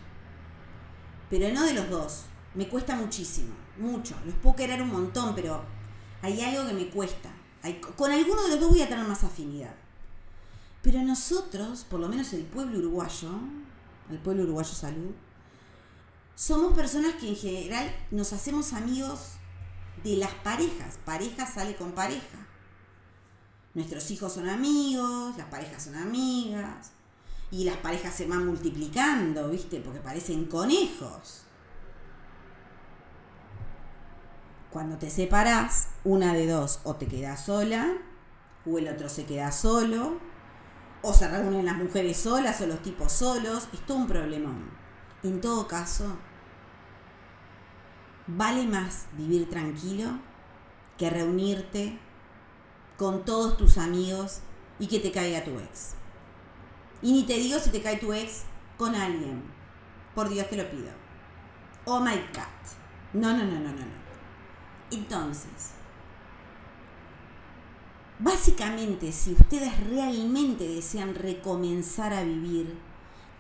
Pero 1.29 1.53
no 1.53 1.65
de 1.65 1.75
los 1.75 1.91
dos. 1.91 2.25
Me 2.55 2.69
cuesta 2.69 2.95
muchísimo. 2.95 3.55
mucho. 3.77 4.15
Los 4.25 4.35
puedo 4.37 4.55
querer 4.55 4.81
un 4.83 4.93
montón, 4.93 5.35
pero 5.35 5.65
hay 6.23 6.41
algo 6.41 6.69
que 6.69 6.75
me 6.75 6.89
cuesta. 6.89 7.31
con 7.97 8.13
alguno 8.13 8.43
de 8.45 8.51
los 8.51 8.61
dos 8.61 8.71
voy 8.71 8.83
a 8.83 8.89
tener 8.89 9.05
más 9.05 9.25
afinidad. 9.25 9.75
Pero 10.85 11.03
nosotros, 11.03 11.87
por 11.89 11.99
lo 11.99 12.09
menos 12.09 12.35
el 12.35 12.43
pueblo 12.43 12.79
uruguayo, 12.79 13.31
el 14.11 14.19
pueblo 14.19 14.43
uruguayo 14.43 14.75
salud, 14.75 15.15
somos 16.35 16.75
personas 16.75 17.15
que 17.15 17.27
en 17.27 17.37
general 17.37 17.91
nos 18.11 18.35
hacemos 18.35 18.75
amigos 18.75 19.37
de 20.05 20.19
las 20.19 20.33
parejas. 20.35 20.99
Pareja 21.07 21.47
sale 21.47 21.75
con 21.77 21.93
pareja. 21.93 22.47
Nuestros 23.73 24.11
hijos 24.11 24.35
son 24.35 24.47
amigos, 24.47 25.35
las 25.39 25.47
parejas 25.47 25.85
son 25.85 25.95
amigas. 25.95 26.91
Y 27.51 27.65
las 27.65 27.79
parejas 27.79 28.15
se 28.15 28.27
van 28.27 28.45
multiplicando, 28.45 29.49
¿viste? 29.49 29.81
Porque 29.81 30.01
parecen 30.01 30.45
conejos. 30.45 31.45
Cuando 34.71 34.99
te 34.99 35.09
separas, 35.09 35.89
una 36.05 36.35
de 36.35 36.47
dos, 36.47 36.81
o 36.85 36.97
te 36.97 37.07
quedas 37.07 37.47
sola, 37.47 37.91
o 38.67 38.79
el 38.79 38.89
otro 38.89 39.09
se 39.09 39.25
queda 39.25 39.51
solo, 39.51 40.19
o 41.05 41.13
se 41.13 41.29
reúnen 41.29 41.67
las 41.67 41.77
mujeres 41.77 42.17
solas 42.17 42.61
o 42.61 42.67
los 42.67 42.83
tipos 42.83 43.13
solos. 43.13 43.69
Es 43.73 43.81
todo 43.87 43.99
un 43.99 44.07
problemón. 44.07 44.71
En 45.23 45.41
todo 45.41 45.69
caso, 45.69 46.17
vale 48.27 48.67
más 48.67 49.07
vivir 49.13 49.49
tranquilo 49.49 50.19
que 50.99 51.11
reunirte 51.11 51.99
con 52.97 53.25
todos 53.25 53.57
tus 53.57 53.79
amigos 53.79 54.41
y 54.79 54.87
que 54.87 54.99
te 54.99 55.13
caiga 55.13 55.45
tu 55.45 55.59
ex. 55.59 55.95
Y 57.03 57.13
ni 57.13 57.25
te 57.25 57.35
digo 57.35 57.59
si 57.59 57.71
te 57.71 57.83
cae 57.83 57.99
tu 57.99 58.13
ex 58.13 58.45
con 58.79 58.95
alguien. 58.95 59.43
Por 60.15 60.29
Dios 60.29 60.47
que 60.47 60.57
lo 60.57 60.71
pido. 60.71 60.91
Oh 61.85 62.01
my 62.01 62.15
God. 62.15 62.65
No, 63.13 63.37
no, 63.37 63.45
no, 63.45 63.61
no, 63.61 63.71
no, 63.71 63.73
no. 63.73 64.05
Entonces, 64.91 65.73
básicamente, 68.19 69.13
si 69.13 69.33
ustedes 69.33 69.73
realmente 69.89 70.67
desean 70.67 71.15
recomenzar 71.15 72.13
a 72.13 72.23
vivir, 72.23 72.77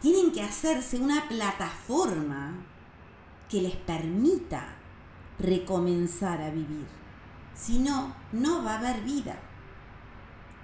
tienen 0.00 0.32
que 0.32 0.42
hacerse 0.42 0.98
una 0.98 1.28
plataforma 1.28 2.54
que 3.48 3.62
les 3.62 3.76
permita 3.76 4.76
recomenzar 5.38 6.40
a 6.40 6.50
vivir. 6.50 6.86
Si 7.54 7.78
no, 7.78 8.14
no 8.32 8.64
va 8.64 8.74
a 8.74 8.78
haber 8.78 9.02
vida. 9.02 9.40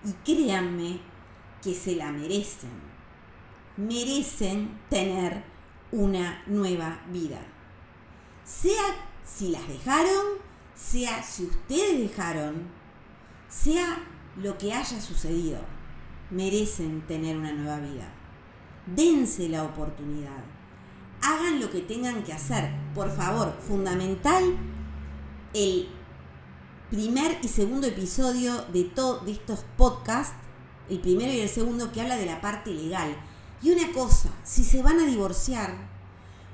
Y 0.04 0.12
créanme 0.24 1.00
que 1.62 1.74
se 1.74 1.96
la 1.96 2.10
merecen. 2.10 2.90
Merecen 3.76 4.78
tener 4.88 5.44
una 5.92 6.42
nueva 6.46 7.00
vida. 7.10 7.40
Sea 8.44 8.82
si 9.24 9.48
las 9.48 9.66
dejaron, 9.68 10.38
sea 10.74 11.22
si 11.22 11.44
ustedes 11.44 11.98
dejaron, 11.98 12.79
sea 13.50 13.98
lo 14.36 14.56
que 14.56 14.72
haya 14.72 15.00
sucedido, 15.00 15.58
merecen 16.30 17.02
tener 17.06 17.36
una 17.36 17.52
nueva 17.52 17.80
vida. 17.80 18.08
Dense 18.86 19.48
la 19.48 19.64
oportunidad. 19.64 20.44
Hagan 21.22 21.60
lo 21.60 21.70
que 21.70 21.80
tengan 21.80 22.22
que 22.22 22.32
hacer. 22.32 22.70
Por 22.94 23.14
favor, 23.14 23.54
fundamental 23.60 24.56
el 25.52 25.88
primer 26.90 27.38
y 27.42 27.48
segundo 27.48 27.86
episodio 27.86 28.64
de, 28.72 28.84
todos 28.84 29.26
de 29.26 29.32
estos 29.32 29.64
podcasts, 29.76 30.34
el 30.88 31.00
primero 31.00 31.32
y 31.32 31.40
el 31.40 31.48
segundo 31.48 31.92
que 31.92 32.00
habla 32.00 32.16
de 32.16 32.26
la 32.26 32.40
parte 32.40 32.70
legal. 32.72 33.14
Y 33.62 33.70
una 33.70 33.92
cosa, 33.92 34.30
si 34.44 34.64
se 34.64 34.82
van 34.82 34.98
a 34.98 35.06
divorciar, 35.06 35.74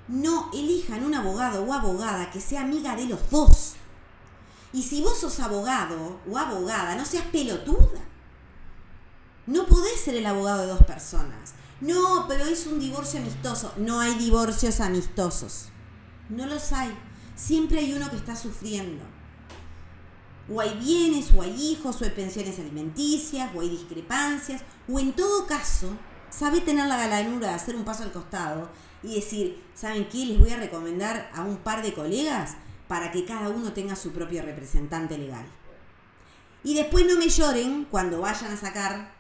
no 0.09 0.51
elijan 0.53 1.05
un 1.05 1.15
abogado 1.15 1.65
o 1.65 1.73
abogada 1.73 2.31
que 2.31 2.41
sea 2.41 2.63
amiga 2.63 2.97
de 2.97 3.07
los 3.07 3.31
dos. 3.31 3.76
Y 4.77 4.83
si 4.83 5.01
vos 5.01 5.19
sos 5.19 5.41
abogado 5.41 6.21
o 6.31 6.37
abogada, 6.37 6.97
no 6.97 7.07
seas 7.07 7.25
pelotuda. 7.33 7.99
No 9.47 9.65
podés 9.65 9.99
ser 9.99 10.17
el 10.17 10.27
abogado 10.27 10.61
de 10.61 10.67
dos 10.67 10.85
personas. 10.85 11.55
No, 11.81 12.27
pero 12.29 12.45
es 12.45 12.67
un 12.67 12.79
divorcio 12.79 13.21
amistoso. 13.21 13.73
No 13.79 14.01
hay 14.01 14.17
divorcios 14.17 14.81
amistosos. 14.81 15.71
No 16.29 16.45
los 16.45 16.73
hay. 16.73 16.95
Siempre 17.35 17.79
hay 17.79 17.95
uno 17.95 18.11
que 18.11 18.17
está 18.17 18.37
sufriendo. 18.37 19.03
O 20.53 20.61
hay 20.61 20.79
bienes, 20.79 21.33
o 21.35 21.41
hay 21.41 21.55
hijos, 21.59 22.03
o 22.03 22.05
hay 22.05 22.11
pensiones 22.11 22.59
alimenticias, 22.59 23.51
o 23.55 23.63
hay 23.63 23.71
discrepancias, 23.71 24.61
o 24.93 25.01
en 25.01 25.15
todo 25.15 25.47
caso, 25.47 25.89
sabe 26.29 26.61
tener 26.61 26.87
la 26.87 26.99
galanura 26.99 27.49
de 27.49 27.55
hacer 27.55 27.77
un 27.77 27.85
paso 27.85 28.03
al 28.03 28.13
costado 28.13 28.69
y 29.03 29.15
decir, 29.15 29.65
¿saben 29.75 30.07
qué? 30.11 30.27
Les 30.27 30.39
voy 30.39 30.51
a 30.51 30.59
recomendar 30.59 31.31
a 31.35 31.45
un 31.45 31.57
par 31.57 31.83
de 31.83 31.95
colegas 31.95 32.57
para 32.89 33.11
que 33.11 33.25
cada 33.25 33.49
uno 33.49 33.73
tenga 33.73 33.97
su 33.97 34.13
propio 34.13 34.43
representante 34.43 35.19
legal. 35.19 35.47
Y 36.65 36.75
después 36.75 37.07
no 37.07 37.17
me 37.17 37.29
lloren 37.29 37.87
cuando 37.91 38.21
vayan 38.21 38.53
a 38.53 38.57
sacar 38.57 39.13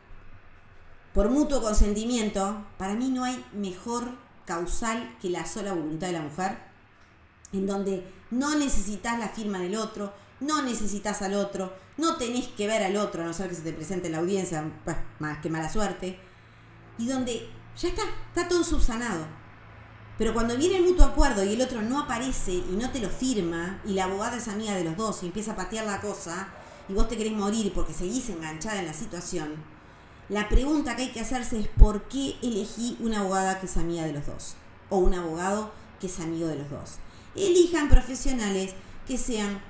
por 1.13 1.31
mutuo 1.31 1.63
consentimiento. 1.63 2.65
Para 2.79 2.95
mí 2.95 3.09
no 3.09 3.25
hay 3.25 3.45
mejor 3.53 4.05
causal 4.45 5.17
que 5.21 5.31
la 5.31 5.47
sola 5.47 5.73
voluntad 5.73 6.09
de 6.09 6.13
la 6.15 6.23
mujer 6.23 6.59
en 7.53 7.67
donde 7.67 8.07
no 8.31 8.57
necesitas 8.57 9.19
la 9.19 9.29
firma 9.29 9.59
del 9.59 9.77
otro, 9.77 10.13
no 10.41 10.63
necesitas 10.63 11.23
al 11.23 11.35
otro, 11.35 11.73
no 11.97 12.17
tenés 12.17 12.49
que 12.49 12.67
ver 12.67 12.83
al 12.83 12.97
otro, 12.97 13.23
a 13.23 13.27
no 13.27 13.33
ser 13.33 13.49
que 13.49 13.55
se 13.55 13.63
te 13.63 13.73
presente 13.73 14.07
en 14.07 14.13
la 14.13 14.19
audiencia, 14.19 14.65
pues, 14.85 14.97
más 15.19 15.39
que 15.39 15.49
mala 15.49 15.71
suerte, 15.71 16.19
y 16.99 17.07
donde 17.07 17.49
ya 17.77 17.89
está, 17.89 18.03
está 18.29 18.49
todo 18.49 18.65
subsanado. 18.65 19.27
Pero 20.19 20.33
cuando 20.33 20.57
viene 20.57 20.79
el 20.79 20.85
mutuo 20.85 21.05
acuerdo 21.05 21.45
y 21.45 21.53
el 21.53 21.61
otro 21.61 21.83
no 21.83 22.01
aparece 22.01 22.53
y 22.53 22.77
no 22.81 22.91
te 22.91 23.01
lo 23.01 23.09
firma, 23.09 23.81
y 23.85 23.93
la 23.93 24.05
abogada 24.05 24.37
es 24.37 24.49
amiga 24.49 24.75
de 24.75 24.85
los 24.85 24.97
dos 24.97 25.23
y 25.23 25.27
empieza 25.27 25.53
a 25.53 25.57
patear 25.57 25.85
la 25.87 26.01
cosa, 26.01 26.49
y 26.89 26.95
vos 26.95 27.09
te 27.09 27.17
querés 27.17 27.33
morir 27.33 27.73
porque 27.75 27.93
seguís 27.93 28.31
enganchada 28.31 28.79
en 28.79 28.87
la 28.87 28.95
situación, 28.95 29.55
la 30.29 30.49
pregunta 30.49 30.97
que 30.97 31.03
hay 31.03 31.13
que 31.13 31.21
hacerse 31.21 31.61
es 31.61 31.69
por 31.69 32.09
qué 32.09 32.37
elegí 32.43 32.97
una 33.01 33.21
abogada 33.21 33.61
que 33.61 33.67
es 33.67 33.77
amiga 33.77 34.05
de 34.05 34.13
los 34.13 34.27
dos, 34.27 34.55
o 34.89 34.99
un 34.99 35.15
abogado 35.15 35.73
que 36.01 36.07
es 36.07 36.19
amigo 36.21 36.49
de 36.49 36.57
los 36.57 36.71
dos 36.71 36.99
elijan 37.37 37.89
profesionales 37.89 38.75
que 39.07 39.19
sean 39.19 39.61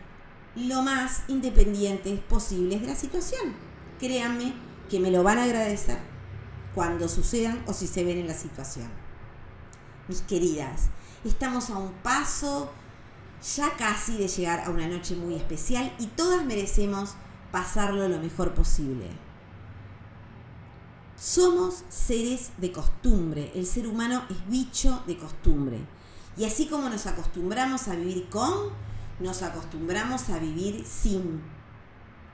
lo 0.54 0.82
más 0.82 1.22
independientes 1.28 2.20
posibles 2.20 2.80
de 2.80 2.87
la 2.87 2.94
situación. 2.94 3.54
Créanme 3.98 4.54
que 4.88 5.00
me 5.00 5.11
lo 5.11 5.22
van 5.22 5.38
a 5.38 5.44
agradecer 5.44 5.98
cuando 6.74 7.09
sucedan 7.09 7.62
o 7.66 7.72
si 7.72 7.87
se 7.87 8.04
ven 8.04 8.18
en 8.18 8.26
la 8.26 8.35
situación. 8.35 8.88
Mis 10.09 10.21
queridas, 10.23 10.88
estamos 11.25 11.71
a 11.71 11.79
un 11.79 11.92
paso 11.95 12.71
ya 13.57 13.77
casi 13.77 14.16
de 14.16 14.29
llegar 14.29 14.61
a 14.61 14.71
una 14.71 14.87
noche 14.87 15.16
muy 15.16 15.35
especial 15.35 15.92
y 15.99 16.07
todas 16.07 16.45
merecemos 16.45 17.14
pasarlo 17.51 18.09
lo 18.09 18.19
mejor 18.19 18.55
posible. 18.55 19.09
Somos 21.19 21.83
seres 21.88 22.51
de 22.59 22.73
costumbre, 22.73 23.51
el 23.55 23.66
ser 23.66 23.87
humano 23.88 24.23
es 24.31 24.49
bicho 24.49 25.03
de 25.07 25.16
costumbre. 25.16 25.79
Y 26.37 26.45
así 26.45 26.66
como 26.66 26.88
nos 26.88 27.07
acostumbramos 27.07 27.88
a 27.88 27.97
vivir 27.97 28.29
con, 28.29 28.71
nos 29.21 29.42
acostumbramos 29.42 30.29
a 30.29 30.38
vivir 30.38 30.85
sin. 30.85 31.40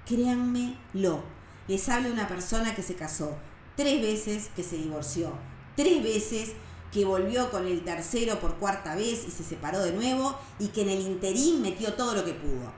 Créanmelo. 0.05 1.23
Les 1.69 1.89
hablo 1.89 2.09
de 2.09 2.15
una 2.15 2.27
persona 2.27 2.75
que 2.75 2.83
se 2.83 2.97
casó 2.97 3.39
tres 3.77 4.03
veces, 4.03 4.51
que 4.57 4.65
se 4.65 4.77
divorció 4.77 5.33
tres 5.77 6.03
veces, 6.03 6.53
que 6.93 7.07
volvió 7.07 7.51
con 7.51 7.67
el 7.67 7.83
tercero 7.83 8.39
por 8.39 8.57
cuarta 8.57 8.95
vez 8.95 9.25
y 9.27 9.31
se 9.31 9.43
separó 9.43 9.81
de 9.81 9.93
nuevo 9.93 10.39
y 10.59 10.69
que 10.69 10.83
en 10.83 10.91
el 10.91 11.01
interín 11.01 11.63
metió 11.63 11.95
todo 11.95 12.15
lo 12.15 12.25
que 12.25 12.35
pudo. 12.35 12.71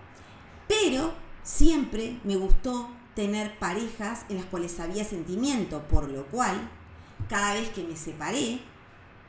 Pero 0.69 1.13
siempre 1.43 2.21
me 2.23 2.37
gustó 2.37 2.89
tener 3.15 3.59
parejas 3.59 4.25
en 4.29 4.37
las 4.37 4.47
cuales 4.47 4.79
había 4.79 5.05
sentimiento, 5.05 5.83
por 5.89 6.09
lo 6.09 6.27
cual, 6.27 6.71
cada 7.29 7.55
vez 7.55 7.69
que 7.71 7.83
me 7.83 7.97
separé, 7.97 8.61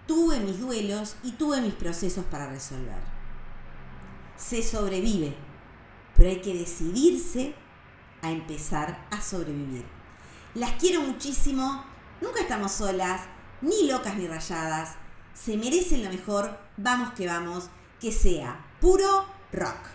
tuve 0.07 0.39
mis 0.39 0.59
duelos 0.59 1.15
y 1.23 1.31
tuve 1.31 1.61
mis 1.61 1.73
procesos 1.73 2.23
para 2.25 2.49
resolver. 2.49 2.99
Se 4.37 4.61
sobrevive, 4.61 5.35
pero 6.15 6.29
hay 6.29 6.41
que 6.41 6.53
decidirse 6.53 7.55
a 8.21 8.31
empezar 8.31 9.07
a 9.09 9.19
sobrevivir. 9.19 9.85
Las 10.53 10.73
quiero 10.73 11.01
muchísimo, 11.01 11.83
nunca 12.21 12.41
estamos 12.41 12.71
solas, 12.71 13.21
ni 13.65 13.87
locas 13.87 14.15
ni 14.15 14.27
rayadas. 14.27 14.95
Se 15.33 15.57
merecen 15.57 16.03
lo 16.03 16.09
mejor, 16.09 16.57
vamos 16.77 17.13
que 17.13 17.27
vamos, 17.27 17.69
que 17.99 18.11
sea 18.11 18.65
puro 18.79 19.25
rock. 19.51 19.94